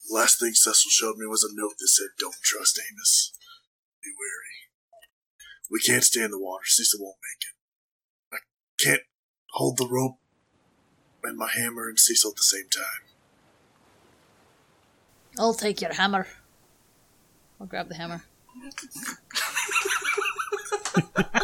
[0.08, 3.32] last thing Cecil showed me was a note that said, "Don't trust Amos.
[4.02, 4.54] Be wary.
[5.68, 6.66] We can't stay in the water.
[6.66, 7.54] Cecil won't make it.
[8.32, 8.38] I
[8.84, 9.02] can't
[9.54, 10.18] hold the rope
[11.24, 13.02] and my hammer and Cecil at the same time.
[15.36, 16.28] I'll take your hammer.
[17.60, 18.22] I'll grab the hammer.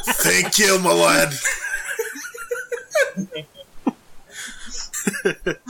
[0.04, 1.34] Thank you, my lad.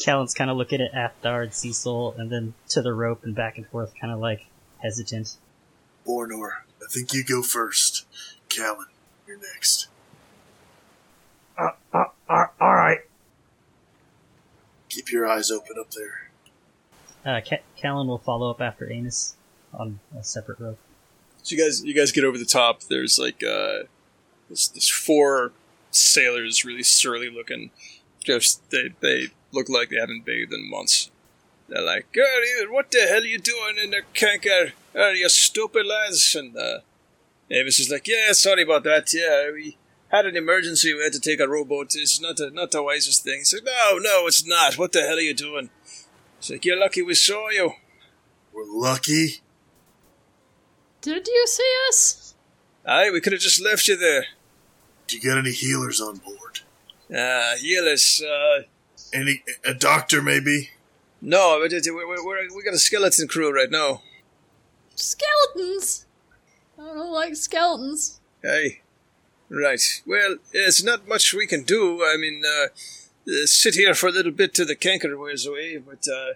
[0.00, 3.58] Callan's kind of looking at Athdar and Cecil, and then to the rope and back
[3.58, 4.46] and forth, kind of like
[4.78, 5.36] hesitant.
[6.06, 8.06] Borinor, I think you go first.
[8.48, 8.86] Callan,
[9.26, 9.88] you're next.
[11.58, 13.00] Uh, uh, uh, alright.
[14.88, 16.30] Keep your eyes open up there.
[17.24, 19.36] Uh, Ca- Callan will follow up after Amos
[19.74, 20.78] on a separate rope.
[21.42, 22.82] So you guys, you guys get over the top.
[22.84, 23.84] There's like uh,
[24.48, 25.52] there's, there's four
[25.90, 27.70] sailors, really surly looking.
[28.24, 31.10] Just they they look like they haven't bathed in months.
[31.68, 32.24] They're like, "Girl,
[32.68, 34.72] what the hell are you doing in the canker?
[34.94, 36.80] Are you stupid lads?" And uh,
[37.50, 39.12] Amos is like, "Yeah, sorry about that.
[39.14, 39.76] Yeah, we
[40.08, 40.92] had an emergency.
[40.92, 41.94] We had to take a rowboat.
[41.94, 44.78] It's not the not the wisest thing." He's like, "No, no, it's not.
[44.78, 45.70] What the hell are you doing?"
[46.40, 47.72] He's like, "You're lucky we saw you."
[48.52, 49.40] We're lucky.
[51.00, 52.34] Did you see us?
[52.84, 54.26] Aye, we could have just left you there.
[55.10, 56.60] Do you got any healers on board?
[57.12, 58.62] Ah, Yillis, uh,
[59.12, 60.70] Any a doctor maybe?
[61.20, 64.02] no, but it- we're, we're, we're, we got a skeleton crew right now.
[64.94, 66.06] Skeletons!
[66.78, 68.20] I don't like skeletons.
[68.42, 68.82] Hey,
[69.48, 69.80] right.
[70.06, 72.04] Well, there's not much we can do.
[72.04, 72.66] I mean, uh,
[73.28, 76.34] uh, sit here for a little bit till the canker wears away, but, uh,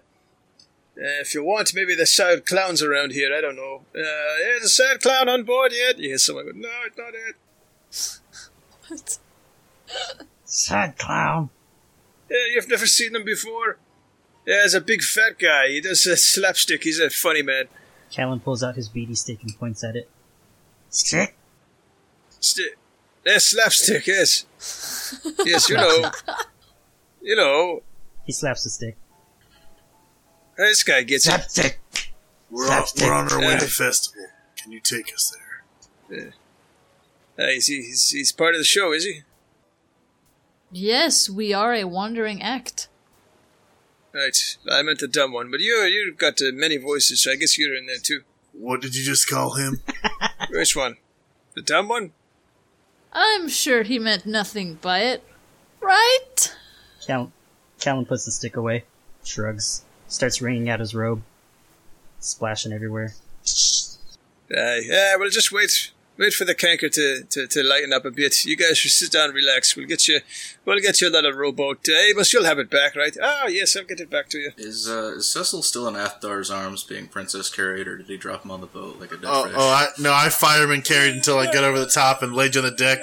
[0.96, 3.34] uh, if you want, maybe the sad clown's around here.
[3.34, 3.82] I don't know.
[3.96, 5.98] Uh, is a sad clown on board yet?
[5.98, 8.20] You hear someone go, no, it's not it.
[8.94, 9.18] What?
[10.44, 11.50] Sad clown.
[12.30, 13.78] Yeah, you've never seen him before?
[14.46, 15.68] Yeah, he's a big fat guy.
[15.68, 16.82] He does a slapstick.
[16.84, 17.64] He's a funny man.
[18.10, 20.08] Callan pulls out his beady stick and points at it.
[20.90, 21.36] Stick.
[22.40, 22.76] Stick.
[23.24, 24.44] yeah, slapstick, yes.
[25.44, 26.10] yes, you know.
[27.22, 27.82] You know,
[28.26, 28.96] He slaps the stick.
[30.56, 31.30] this guy gets it.
[31.30, 31.80] Slapstick.
[32.50, 33.04] We're on, Slapstick.
[33.06, 33.58] we're on our way Yeah.
[33.58, 34.26] to festival.
[34.56, 35.34] Can you take us
[36.10, 36.34] there?
[37.38, 39.22] Uh, he's, he's, he's part of the show, is he?
[40.70, 42.88] Yes, we are a wandering act.
[44.12, 44.56] Right.
[44.70, 47.58] I meant the dumb one, but you you've got uh, many voices, so I guess
[47.58, 48.22] you're in there too.
[48.52, 49.80] What did you just call him?
[50.50, 50.96] Which one?
[51.54, 52.12] The dumb one?
[53.12, 55.24] I'm sure he meant nothing by it.
[55.80, 56.54] Right?
[57.04, 57.32] Callan,
[57.80, 58.84] Callan puts the stick away,
[59.24, 59.84] shrugs.
[60.08, 61.22] Starts wringing out his robe,
[62.20, 63.14] splashing everywhere.
[64.56, 68.10] Uh, yeah, well, just wait, wait for the canker to, to, to lighten up a
[68.10, 68.44] bit.
[68.44, 69.74] You guys should sit down, and relax.
[69.76, 70.20] We'll get you,
[70.64, 71.86] we'll get you a little rowboat.
[71.88, 73.16] Uh, Amos, you'll have it back, right?
[73.20, 74.52] Oh, yes, I'll get it back to you.
[74.56, 78.44] Is uh, is Cecil still in Athdar's arms, being princess carried, or did he drop
[78.44, 79.54] him on the boat like a dead Oh, fish?
[79.56, 82.60] oh, I, no, I fireman carried until I got over the top and laid you
[82.62, 82.98] on the deck.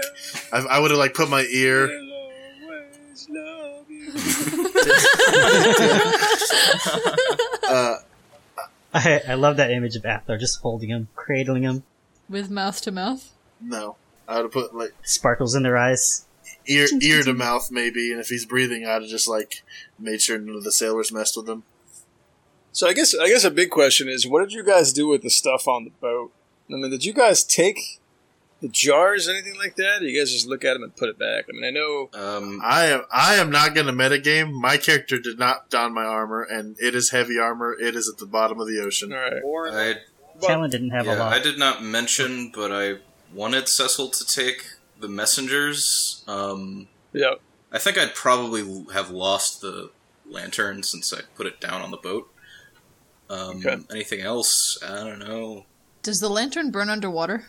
[0.53, 1.89] I, I would have like put my ear.
[1.89, 4.11] always love you.
[7.71, 7.95] Uh,
[8.93, 11.83] I, I love that image of Athdar just holding him, cradling him,
[12.31, 13.31] With mouth to mouth.
[13.61, 16.25] no, I would have put like sparkles in their eyes.
[16.65, 19.63] ear ear to mouth maybe, and if he's breathing, I'd have just like
[19.99, 21.63] made sure none of the sailors messed with him.
[22.71, 25.23] So I guess I guess a big question is, what did you guys do with
[25.23, 26.31] the stuff on the boat?
[26.69, 27.77] I mean, did you guys take
[28.61, 30.01] the jars, anything like that?
[30.01, 31.45] Or you guys just look at them and put it back?
[31.49, 32.09] I mean, I know.
[32.13, 34.53] Um, I am I am not going to metagame.
[34.53, 37.73] My character did not don my armor, and it is heavy armor.
[37.73, 39.11] It is at the bottom of the ocean.
[39.11, 39.41] All right.
[39.73, 39.95] I
[40.47, 41.33] Callan didn't have a yeah, lot.
[41.33, 42.97] I did not mention, but I
[43.33, 44.65] wanted Cecil to take
[44.99, 46.23] the messengers.
[46.27, 47.35] Um, Yeah.
[47.71, 49.91] I think I'd probably have lost the
[50.29, 52.29] lantern since I put it down on the boat.
[53.29, 53.77] Um, Okay.
[53.89, 54.77] Anything else?
[54.83, 55.65] I don't know.
[56.03, 57.45] Does the lantern burn underwater?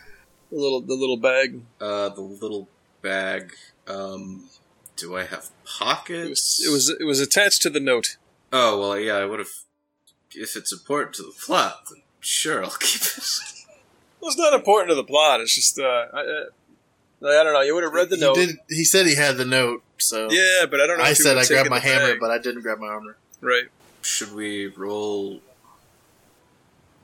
[0.51, 1.61] The little the little bag.
[1.81, 2.69] Uh, the little
[3.01, 3.53] bag.
[3.87, 4.47] Um,
[4.95, 6.29] do I have It pockets?
[6.29, 8.17] was, it was it was attached to the note.
[8.51, 9.15] Oh well, yeah.
[9.15, 9.49] I would have.
[10.35, 13.19] If it's important to the plot, then sure, I'll keep it.
[14.21, 15.41] Well, it's not important to the plot.
[15.41, 17.59] It's just uh, I, uh, I don't know.
[17.59, 18.35] You would have read the he note.
[18.35, 18.55] did.
[18.69, 21.03] He said he had the note, so Yeah, but I don't know.
[21.03, 22.19] I said I grabbed my hammer, bag.
[22.21, 23.17] but I didn't grab my armor.
[23.41, 23.65] right.
[24.01, 25.41] Should we roll?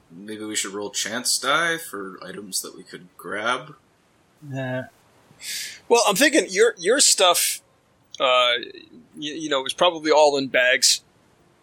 [0.09, 3.75] Maybe we should roll chance die for items that we could grab.
[4.55, 4.83] Uh,
[5.89, 7.61] Well, I'm thinking your your stuff,
[8.17, 8.51] uh,
[9.17, 11.01] you, you know, was probably all in bags.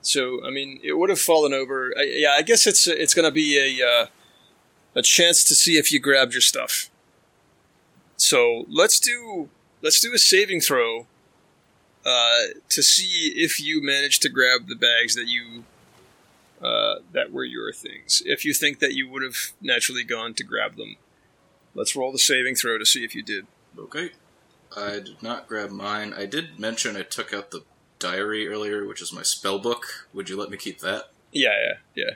[0.07, 1.93] So I mean, it would have fallen over.
[1.99, 4.07] I, yeah, I guess it's it's going to be a uh,
[4.95, 6.91] a chance to see if you grabbed your stuff.
[8.17, 9.49] So let's do
[9.83, 11.07] let's do a saving throw
[12.05, 15.65] uh, to see if you manage to grab the bags that you
[16.63, 18.23] uh, that were your things.
[18.25, 20.97] If you think that you would have naturally gone to grab them,
[21.75, 23.49] let's roll the saving throw to see if you did.
[23.77, 24.11] Okay.
[24.77, 26.15] I did not grab mine.
[26.17, 27.63] I did mention I took out the
[27.99, 30.09] diary earlier, which is my spell book.
[30.13, 31.11] Would you let me keep that?
[31.33, 31.55] Yeah,
[31.95, 32.15] yeah, yeah.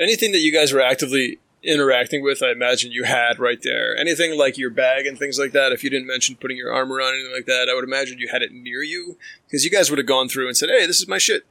[0.00, 3.96] Anything that you guys were actively interacting with, I imagine you had right there.
[3.96, 7.00] Anything like your bag and things like that, if you didn't mention putting your armor
[7.00, 9.90] on, anything like that, I would imagine you had it near you because you guys
[9.90, 11.44] would have gone through and said, "Hey, this is my shit."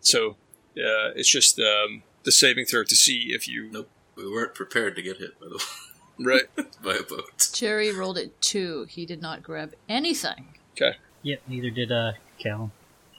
[0.00, 0.36] So,
[0.74, 3.88] yeah, it's just um, the saving throw to see if you Nope.
[4.16, 6.24] We weren't prepared to get hit by the way.
[6.56, 6.66] right.
[6.84, 7.50] by a boat.
[7.52, 8.86] Jerry rolled it two.
[8.88, 10.54] He did not grab anything.
[10.72, 12.70] Okay, yep, neither did uh, Callan.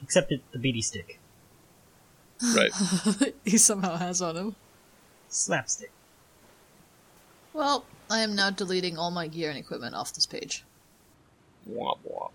[0.02, 1.18] Except it, the beady stick.
[2.54, 2.70] right.
[3.44, 4.56] he somehow has on him.
[5.28, 5.90] Slapstick.
[7.52, 10.64] Well, I am now deleting all my gear and equipment off this page.
[11.68, 12.30] Womp womp.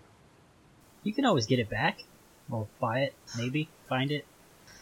[1.02, 2.04] You can always get it back.
[2.50, 3.68] Or buy it, maybe.
[3.88, 4.26] Find it.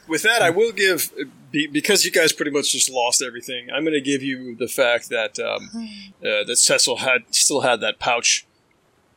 [0.08, 1.12] With that, I will give
[1.52, 3.68] be, because you guys pretty much just lost everything.
[3.70, 5.70] I'm going to give you the fact that um,
[6.24, 8.46] uh, that Cecil had still had that pouch,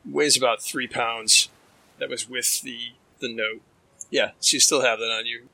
[0.04, 1.48] weighs about three pounds,
[1.98, 3.62] that was with the the note.
[4.10, 5.48] Yeah, so you still have that on you.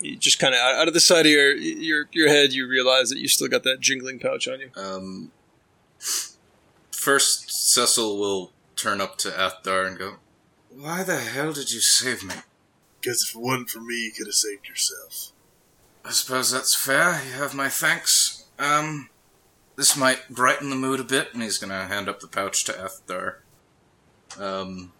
[0.00, 3.08] You just kind of out of the side of your your your head, you realize
[3.10, 4.70] that you still got that jingling pouch on you.
[4.76, 5.32] Um,
[6.92, 10.16] first, Cecil will turn up to Athdar and go,
[10.70, 12.34] "Why the hell did you save me?"
[13.00, 15.32] Because if it wasn't for me, you could have saved yourself.
[16.04, 17.22] I suppose that's fair.
[17.26, 18.44] You have my thanks.
[18.58, 19.10] Um,
[19.76, 22.72] this might brighten the mood a bit, and he's gonna hand up the pouch to
[22.72, 23.36] Athdar.
[24.38, 24.92] Um,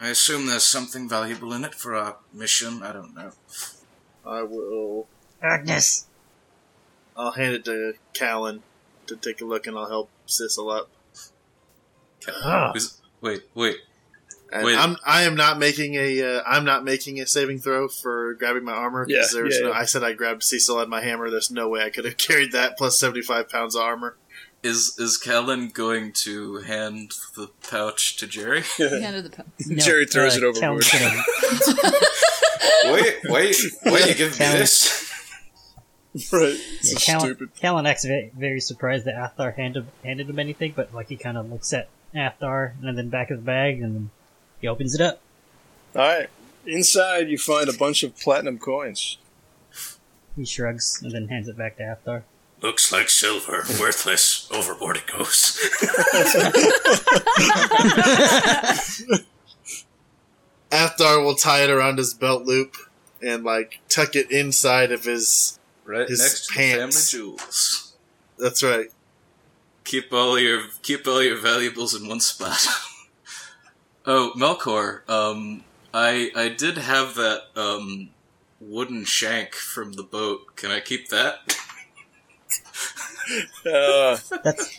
[0.00, 2.82] I assume there's something valuable in it for our mission.
[2.82, 3.32] I don't know.
[4.24, 5.08] I will.
[5.42, 6.06] Agnes,
[7.16, 8.62] I'll hand it to Callan
[9.06, 10.90] to take a look, and I'll help Sissel up.
[12.28, 12.72] Ah.
[12.74, 13.78] Is- wait, wait.
[14.50, 14.78] And Wait.
[14.78, 18.64] I'm I am not making a uh, I'm not making a saving throw for grabbing
[18.64, 19.78] my armor Yeah, because there's yeah, no, yeah.
[19.78, 21.28] I said I grabbed Cecil and my hammer.
[21.28, 24.16] There's no way I could have carried that plus 75 pounds of armor.
[24.62, 28.62] Is is Callan going to hand the pouch to Jerry?
[28.76, 29.46] He handed the pouch.
[29.66, 30.84] No, Jerry throws uh, it overboard.
[30.84, 31.74] Callan's
[32.84, 34.08] wait, wait, wait!
[34.08, 35.08] You give me this?
[36.32, 36.42] right.
[36.42, 37.54] Yeah, It's Callan, stupid.
[37.60, 41.36] Callan acts very, very surprised that Athdar handed, handed him anything, but like he kind
[41.36, 44.10] of looks at Athdar and then back of the bag and then
[44.60, 45.20] he opens it up.
[45.94, 46.30] All right.
[46.66, 49.18] Inside, you find a bunch of platinum coins.
[50.36, 52.22] He shrugs and then hands it back to Athdar.
[52.60, 54.48] Looks like silver, worthless.
[54.50, 55.58] Overboard it goes.
[60.70, 62.76] Athdar will tie it around his belt loop
[63.22, 65.58] and like tuck it inside of his.
[65.84, 67.10] Right His next to pants.
[67.10, 67.92] the family jewels.
[68.38, 68.88] That's right.
[69.84, 72.58] Keep all your keep all your valuables in one spot.
[74.06, 78.10] oh, Melkor, um, I I did have that um
[78.60, 80.56] wooden shank from the boat.
[80.56, 81.56] Can I keep that?
[83.66, 84.78] Uh, That's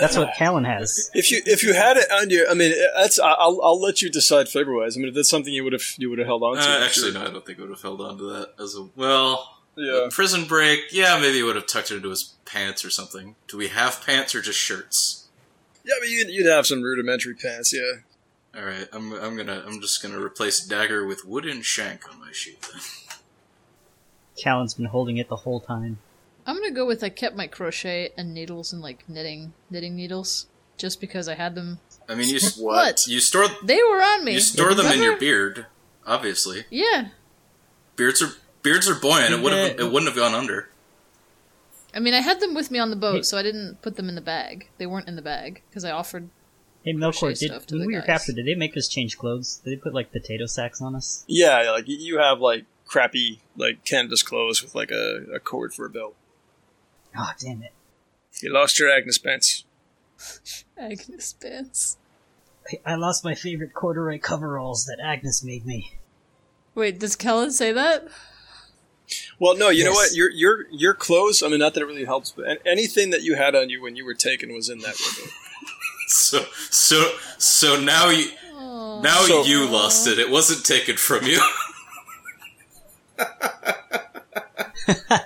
[0.00, 1.10] that's what Callan has.
[1.14, 4.10] if you if you had it on your, I mean, that's I'll I'll let you
[4.10, 4.96] decide flavor wise.
[4.96, 6.62] I mean, if that's something you would have you would have held on to.
[6.62, 8.88] Uh, actually, no, I don't think I would have held on to that as a
[8.96, 9.58] well.
[9.76, 10.08] yeah.
[10.10, 13.34] Prison break, yeah, maybe he would have tucked it into his pants or something.
[13.48, 15.28] Do we have pants or just shirts?
[15.84, 18.00] Yeah, but you'd, you'd have some rudimentary pants, yeah.
[18.58, 22.32] All right, I'm I'm gonna I'm just gonna replace dagger with wooden shank on my
[22.32, 22.62] sheet.
[22.62, 22.80] Then.
[24.42, 25.98] Callan's been holding it the whole time.
[26.46, 30.46] I'm gonna go with I kept my crochet and needles and like knitting knitting needles
[30.78, 31.80] just because I had them.
[32.08, 33.06] I mean, you s- What?
[33.06, 34.34] you store They were on me.
[34.34, 35.66] you store them in your beard,
[36.06, 36.64] obviously.
[36.70, 37.08] Yeah.
[37.96, 38.30] Beards are
[38.62, 39.32] beards are buoyant.
[39.34, 40.68] It would have it wouldn't have gone under.
[41.94, 44.08] I mean, I had them with me on the boat, so I didn't put them
[44.10, 44.68] in the bag.
[44.76, 46.28] They weren't in the bag because I offered.
[46.84, 49.60] Hey Crochet Melkor, did when the we were captured, did they make us change clothes?
[49.64, 51.24] Did they put like potato sacks on us?
[51.26, 55.72] Yeah, like you- you have like crappy like canvas clothes with like a, a cord
[55.74, 56.14] for a belt.
[57.18, 57.72] Oh damn it!
[58.40, 59.64] You lost your Agnes pants.
[60.78, 61.96] Agnes pants.
[62.70, 65.98] I, I lost my favorite corduroy coveralls that Agnes made me.
[66.74, 68.06] Wait, does Kellen say that?
[69.38, 70.14] Well, no, you know what?
[70.14, 71.42] Your your your clothes.
[71.42, 73.94] I mean, not that it really helps, but anything that you had on you when
[73.96, 75.30] you were taken was in that window.
[76.08, 78.30] So so so now you
[79.02, 80.20] now So- you lost it.
[80.20, 81.40] It wasn't taken from you.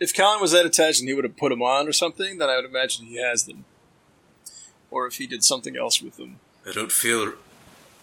[0.00, 2.48] if Callan was that attached and he would have put them on or something, then
[2.48, 3.64] I would imagine he has them.
[4.90, 6.40] Or if he did something else with them.
[6.68, 7.34] I don't feel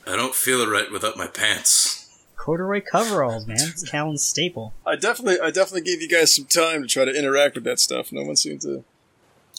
[0.06, 2.06] I don't feel right without my pants.
[2.38, 3.58] Corduroy coveralls, man.
[3.60, 4.74] It's Callan's staple.
[4.86, 7.78] I definitely, I definitely gave you guys some time to try to interact with that
[7.80, 8.14] stuff.
[8.14, 8.86] No one seemed to.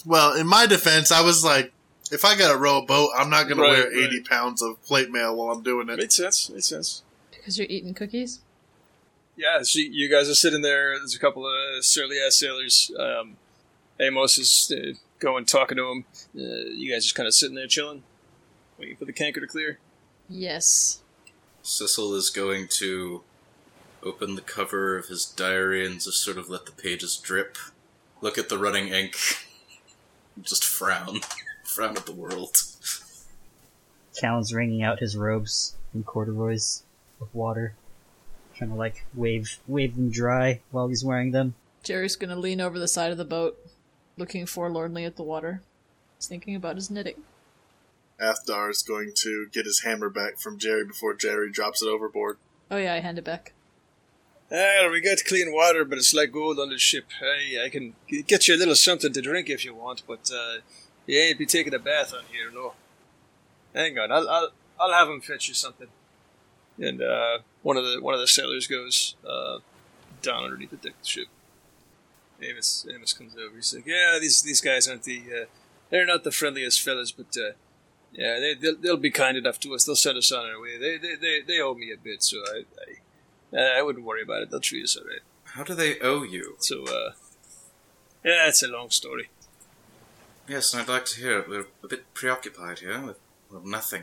[0.06, 1.72] Well, in my defense, I was like,
[2.10, 4.04] if I got to row a boat, I'm not going to Right, wear right.
[4.12, 5.98] 80 pounds of plate mail while I'm doing it.
[5.98, 6.48] Made sense.
[6.48, 7.02] Made sense.
[7.30, 8.40] Because you're eating cookies?
[9.38, 10.98] Yeah, so you guys are sitting there.
[10.98, 12.90] There's a couple of surly ass sailors.
[12.98, 13.36] Um,
[14.00, 16.04] Amos is uh, going talking to him.
[16.36, 18.02] Uh, you guys just kind of sitting there chilling,
[18.80, 19.78] waiting for the canker to clear.
[20.28, 21.02] Yes.
[21.62, 23.22] Cecil is going to
[24.02, 27.56] open the cover of his diary and just sort of let the pages drip.
[28.20, 29.14] Look at the running ink.
[30.42, 31.20] Just frown.
[31.64, 32.56] frown at the world.
[34.20, 36.82] Callan's wringing out his robes and corduroys
[37.20, 37.74] of water,
[38.58, 41.54] trying to like wave wave them dry while he's wearing them.
[41.84, 43.56] Jerry's gonna lean over the side of the boat,
[44.16, 45.62] looking forlornly at the water.
[46.16, 47.22] He's thinking about his knitting.
[48.20, 52.36] Athdar is going to get his hammer back from Jerry before Jerry drops it overboard.
[52.68, 53.52] Oh yeah, I hand it back.
[54.50, 57.04] Ah, we got clean water, but it's like gold on the ship.
[57.20, 57.94] Hey, I can
[58.26, 60.58] get you a little something to drink if you want, but uh,
[61.06, 62.72] you ain't be taking a bath on here, no.
[63.74, 64.50] Hang on, I'll I'll,
[64.80, 65.88] I'll have him fetch you something.
[66.78, 67.38] And uh,
[67.68, 69.58] one of the one of the sailors goes uh,
[70.22, 71.28] down underneath the deck of the ship.
[72.42, 73.56] Amos Amos comes over.
[73.56, 75.44] He's like, "Yeah, these these guys aren't the uh,
[75.90, 77.52] they're not the friendliest fellas, but uh,
[78.12, 79.84] yeah, they they'll, they'll be kind enough to us.
[79.84, 80.78] They'll send us on our way.
[80.78, 82.64] They they they, they owe me a bit, so I."
[83.54, 84.50] I I wouldn't worry about it.
[84.50, 85.24] They'll treat us all right.
[85.54, 86.56] How do they owe you?
[86.58, 87.12] So, uh,
[88.22, 89.30] yeah, it's a long story.
[90.46, 91.48] Yes, and I'd like to hear it.
[91.48, 93.18] We're a bit preoccupied here with,
[93.50, 94.02] well, nothing.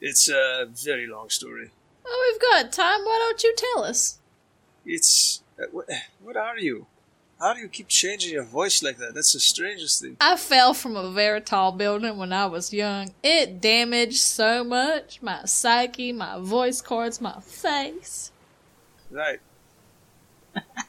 [0.00, 1.70] It's a very long story.
[2.06, 3.00] Oh, we've got time.
[3.00, 4.18] Why don't you tell us?
[4.86, 5.88] It's uh, what,
[6.22, 6.86] what are you?
[7.40, 9.14] How do you keep changing your voice like that?
[9.14, 10.16] That's the strangest thing.
[10.20, 13.14] I fell from a very tall building when I was young.
[13.22, 18.32] It damaged so much my psyche, my voice cords, my face.
[19.10, 19.38] Right.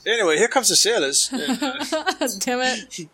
[0.08, 1.30] anyway, here comes the sailors.
[1.34, 3.10] And, uh, Damn it.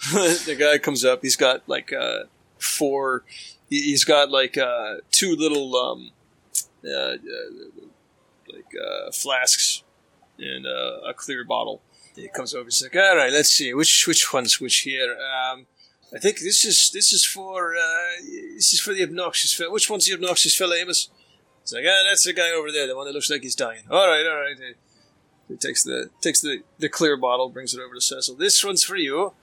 [0.46, 1.20] the guy comes up.
[1.22, 2.24] He's got like uh,
[2.58, 3.24] four.
[3.68, 6.10] He- He's got like uh, two little um,
[6.84, 7.16] uh, uh,
[8.52, 9.82] like uh, flasks
[10.38, 11.82] and uh, a clear bottle.
[12.14, 12.64] He comes over.
[12.64, 15.66] He's like, "All right, let's see which which one's which here." Um,
[16.14, 18.22] I think this is this is for uh,
[18.54, 19.70] this is for the obnoxious fella.
[19.70, 21.10] Which one's the obnoxious fella, Amos?
[21.62, 23.82] He's like, ah, that's the guy over there, the one that looks like he's dying.
[23.90, 24.56] All right, all right.
[25.48, 28.36] He takes the takes the, the clear bottle, brings it over to Cecil.
[28.36, 29.34] This one's for you.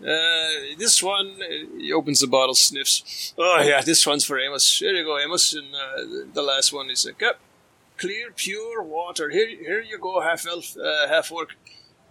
[0.00, 3.34] Uh, this one, uh, he opens the bottle, sniffs.
[3.36, 4.78] Oh yeah, this one's for Amos.
[4.78, 5.54] Here you go, Amos.
[5.54, 7.40] And uh, the, last one is a cup.
[7.96, 9.30] clear, pure water.
[9.30, 11.56] Here, here you go, half elf, uh, half orc.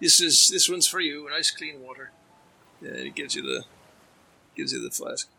[0.02, 1.30] This is this one's for you.
[1.30, 2.12] Nice, clean water.
[2.82, 3.64] Yeah, he gives you the
[4.56, 5.30] gives you the flask.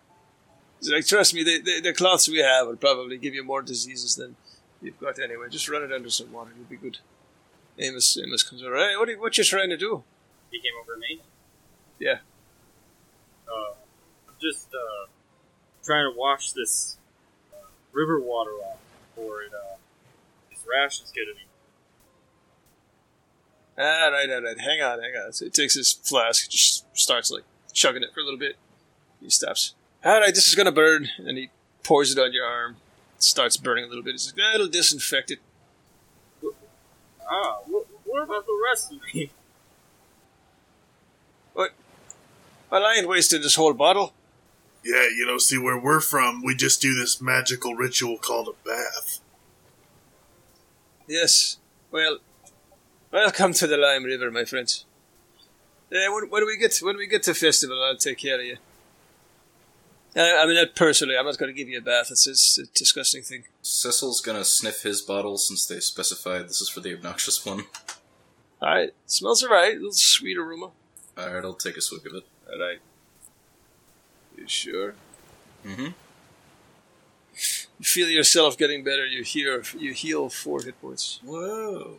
[0.81, 3.63] He's like, trust me, the, the, the cloths we have will probably give you more
[3.63, 4.37] diseases than
[4.81, 5.49] you've got anyway.
[5.51, 6.99] Just run it under some water, you'll be good.
[7.79, 8.77] Amos, Amos comes over.
[8.77, 10.05] Hey, what are you, what you trying to do?
[10.51, 11.23] He came over to me.
[11.99, 12.19] Yeah.
[13.49, 13.73] Uh,
[14.29, 15.09] I'm just uh,
[15.85, 16.97] trying to wash this
[17.53, 18.79] uh, river water off
[19.15, 19.77] before it, uh,
[20.51, 21.43] these rashes get me.
[23.79, 24.59] All right, all right.
[24.59, 25.33] Hang on, hang on.
[25.33, 28.57] So he takes his flask, just starts like chugging it for a little bit.
[29.21, 29.75] He stops.
[30.05, 31.51] All right, this is gonna burn, and he
[31.85, 32.77] pours it on your arm.
[33.17, 34.13] It starts burning a little bit.
[34.13, 35.39] He's like, that'll disinfect it.
[37.31, 39.31] Ah, what, what about the rest of me?
[42.71, 44.13] Well, I ain't wasting this whole bottle.
[44.85, 48.69] Yeah, you know, see where we're from, we just do this magical ritual called a
[48.69, 49.21] bath.
[51.07, 51.59] Yes.
[51.91, 52.19] Well,
[53.11, 54.85] welcome to the Lime River, my friends.
[55.91, 58.59] Yeah, when, when we get when we get to festival, I'll take care of you.
[60.15, 61.17] Uh, I mean, not personally.
[61.17, 62.09] I'm not going to give you a bath.
[62.11, 63.45] It's, it's a disgusting thing.
[63.63, 67.65] Cecil's gonna sniff his bottle since they specified this is for the obnoxious one.
[68.61, 69.73] All right, smells alright.
[69.73, 70.71] A little sweet aroma.
[71.19, 72.25] Alright, I'll take a swig of it.
[72.53, 72.79] All right.
[74.37, 74.95] You sure?
[75.65, 75.89] Mm-hmm.
[77.81, 79.07] You feel yourself getting better.
[79.07, 79.63] You heal.
[79.77, 81.21] You heal four hit points.
[81.25, 81.99] Whoa.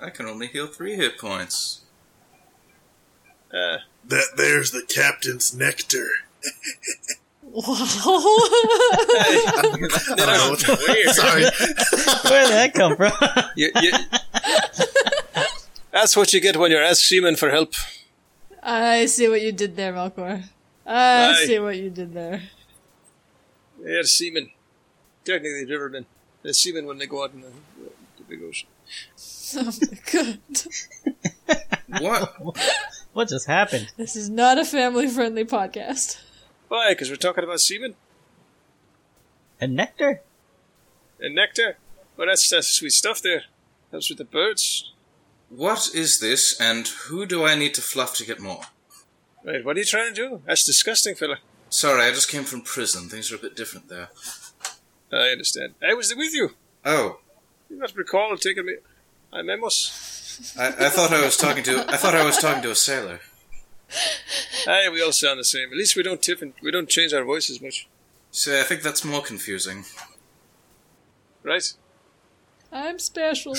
[0.00, 1.82] I can only heal three hit points.
[3.52, 6.08] Uh, That there's the captain's nectar.
[7.44, 7.56] I
[9.72, 9.80] don't
[10.18, 11.42] know what the- Sorry.
[12.30, 13.12] Where did that come from?
[13.56, 13.92] you, you,
[15.92, 17.74] that's what you get when you ask asked seaman for help.
[18.62, 20.44] I see what you did there, Melkor.
[20.86, 21.44] I Aye.
[21.46, 22.42] see what you did there.
[23.82, 24.50] They're seamen.
[25.24, 26.04] Technically, rivermen.
[26.42, 27.48] They're seamen when they go out in the,
[28.18, 28.68] the big ocean.
[29.54, 30.38] Oh my god.
[32.00, 32.34] what?
[33.12, 33.92] what just happened?
[33.98, 36.18] This is not a family friendly podcast.
[36.68, 36.92] Why?
[36.92, 37.94] Because we're talking about seamen
[39.60, 40.22] And nectar?
[41.20, 41.76] and nectar.
[42.16, 43.42] Well, that's that's sweet stuff there.
[43.90, 44.90] Helps with the birds.
[45.54, 48.62] What is this, and who do I need to fluff to get more?
[49.44, 50.42] Right, what are you trying to do?
[50.46, 51.36] That's disgusting, fella.
[51.68, 53.08] Sorry, I just came from prison.
[53.08, 54.08] Things are a bit different there.
[55.12, 55.74] I understand.
[55.86, 56.50] I was with you.
[56.84, 57.20] Oh,
[57.68, 58.76] You must recall taking me.
[59.32, 60.54] I memos.
[60.58, 61.84] I, I thought I was talking to.
[61.88, 63.20] I thought I was talking to a sailor.
[64.64, 65.68] Hey, we all sound the same.
[65.70, 67.88] At least we don't tip and we don't change our voices much,
[68.30, 69.84] See, I think that's more confusing.
[71.42, 71.74] right?
[72.72, 73.54] I'm special.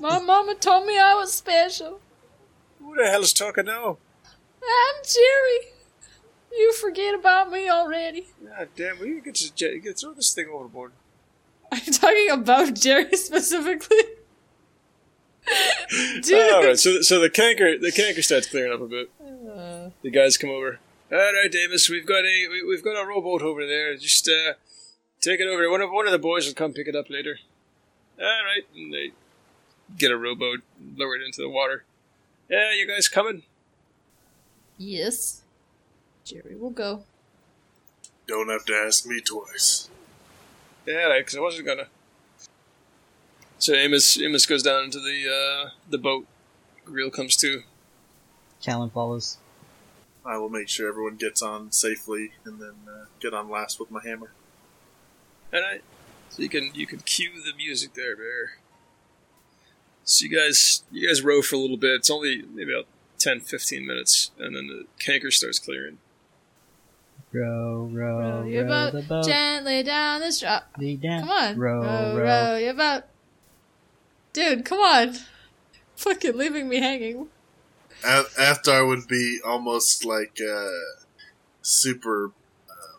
[0.00, 2.00] My mama told me I was special.
[2.78, 3.98] Who the hell is talking now?
[4.62, 5.72] I'm Jerry.
[6.52, 8.28] You forget about me already.
[8.46, 10.92] God damn, we get to j- get throw this thing overboard.
[11.72, 14.02] Are you talking about Jerry specifically?
[16.22, 16.52] Dude.
[16.52, 19.10] All right, so so the canker the canker starts clearing up a bit.
[19.20, 20.78] Uh, The guys come over.
[21.10, 23.96] All right, Davis, we've got a we, we've got a rowboat over there.
[23.96, 24.52] Just uh,
[25.20, 25.68] take it over.
[25.70, 27.38] One of one of the boys will come pick it up later.
[28.20, 29.10] All right, and they
[29.98, 30.60] get a rowboat,
[30.96, 31.84] lower it into the water.
[32.48, 33.42] Yeah, you guys coming?
[34.78, 35.42] yes.
[36.24, 37.02] Jerry will go.
[38.28, 39.90] Don't have to ask me twice.
[40.86, 41.86] Yeah, because I wasn't gonna.
[43.58, 46.26] So Amos Amos goes down into the uh, the boat.
[46.84, 47.62] Grill comes too.
[48.60, 49.38] Callan follows.
[50.24, 53.90] I will make sure everyone gets on safely and then uh, get on last with
[53.90, 54.30] my hammer.
[55.52, 55.82] All right.
[56.30, 58.52] So you can you can cue the music there, Bear.
[60.04, 61.92] So you guys you guys row for a little bit.
[61.92, 62.86] It's only maybe about
[63.18, 65.98] 10, 15 minutes, and then the canker starts clearing.
[67.32, 69.24] Row, row, Row row, boat, the boat.
[69.24, 70.64] gently down the strap.
[70.78, 71.20] Lead down.
[71.20, 71.58] Come on.
[71.58, 72.24] Row, row, row.
[72.24, 73.04] row your boat.
[74.32, 75.14] Dude, come on.
[75.96, 77.28] Fucking leaving me hanging.
[78.04, 80.68] A- Athdar would be almost like uh,
[81.62, 82.32] super,
[82.68, 82.98] uh,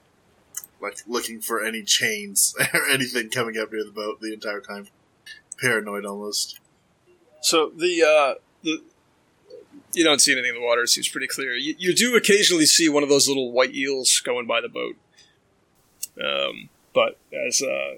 [0.82, 4.88] like looking for any chains or anything coming up near the boat the entire time.
[5.60, 6.60] Paranoid almost.
[7.44, 8.82] So the uh, the
[9.94, 10.84] you don't see anything in the water.
[10.84, 11.56] It seems pretty clear.
[11.56, 14.96] You, you do occasionally see one of those little white eels going by the boat.
[16.24, 17.96] Um, but as uh,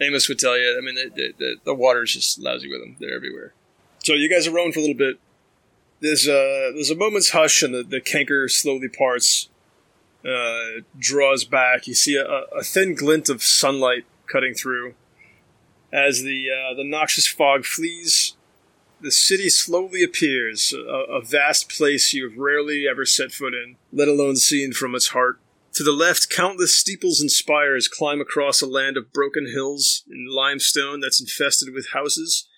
[0.00, 2.96] Amos would tell you, I mean, the, the, the, water's just lousy with them.
[2.98, 3.52] They're everywhere.
[3.98, 5.20] So you guys are rowing for a little bit.
[6.00, 9.50] There's a there's a moment's hush, and the, the canker slowly parts,
[10.24, 11.86] uh, draws back.
[11.86, 14.94] You see a, a thin glint of sunlight cutting through.
[15.92, 18.34] As the uh, the noxious fog flees,
[19.02, 23.76] the city slowly appears, a, a vast place you have rarely ever set foot in,
[23.92, 25.40] let alone seen from its heart.
[25.74, 30.28] To the left, countless steeples and spires climb across a land of broken hills and
[30.28, 32.48] limestone that's infested with houses.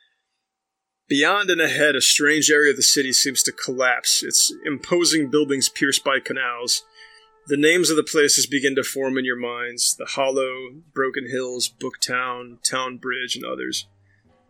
[1.08, 5.68] Beyond and ahead, a strange area of the city seems to collapse, its imposing buildings
[5.68, 6.84] pierced by canals.
[7.48, 11.68] The names of the places begin to form in your minds the Hollow, Broken Hills,
[11.68, 13.86] Booktown, Town Bridge, and others.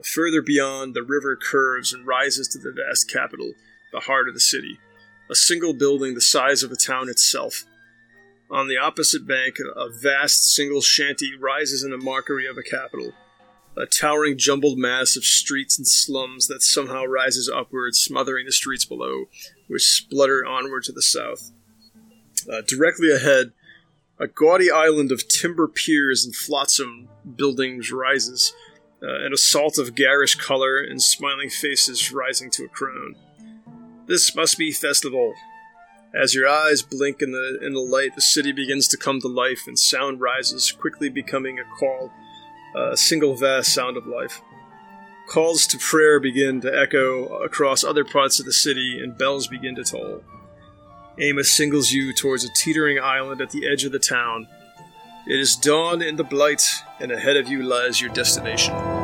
[0.05, 3.53] Further beyond, the river curves and rises to the vast capital,
[3.93, 4.79] the heart of the city,
[5.31, 7.65] a single building the size of a town itself.
[8.51, 13.13] On the opposite bank, a vast single shanty rises in the mockery of a capital,
[13.77, 18.85] a towering jumbled mass of streets and slums that somehow rises upward, smothering the streets
[18.85, 19.25] below,
[19.69, 21.51] which splutter onward to the south.
[22.51, 23.53] Uh, directly ahead,
[24.19, 28.53] a gaudy island of timber piers and flotsam buildings rises,
[29.03, 33.17] uh, an assault of garish color and smiling faces rising to a crown.
[34.07, 35.35] This must be festival.
[36.15, 39.29] As your eyes blink in the in the light, the city begins to come to
[39.29, 42.11] life, and sound rises, quickly becoming a call,
[42.77, 44.43] a single vast sound of life.
[45.29, 49.75] Calls to prayer begin to echo across other parts of the city, and bells begin
[49.77, 50.23] to toll.
[51.19, 54.47] Amos singles you towards a teetering island at the edge of the town.
[55.27, 56.69] It is dawn in the blight,
[57.03, 59.02] and ahead of you lies your destination.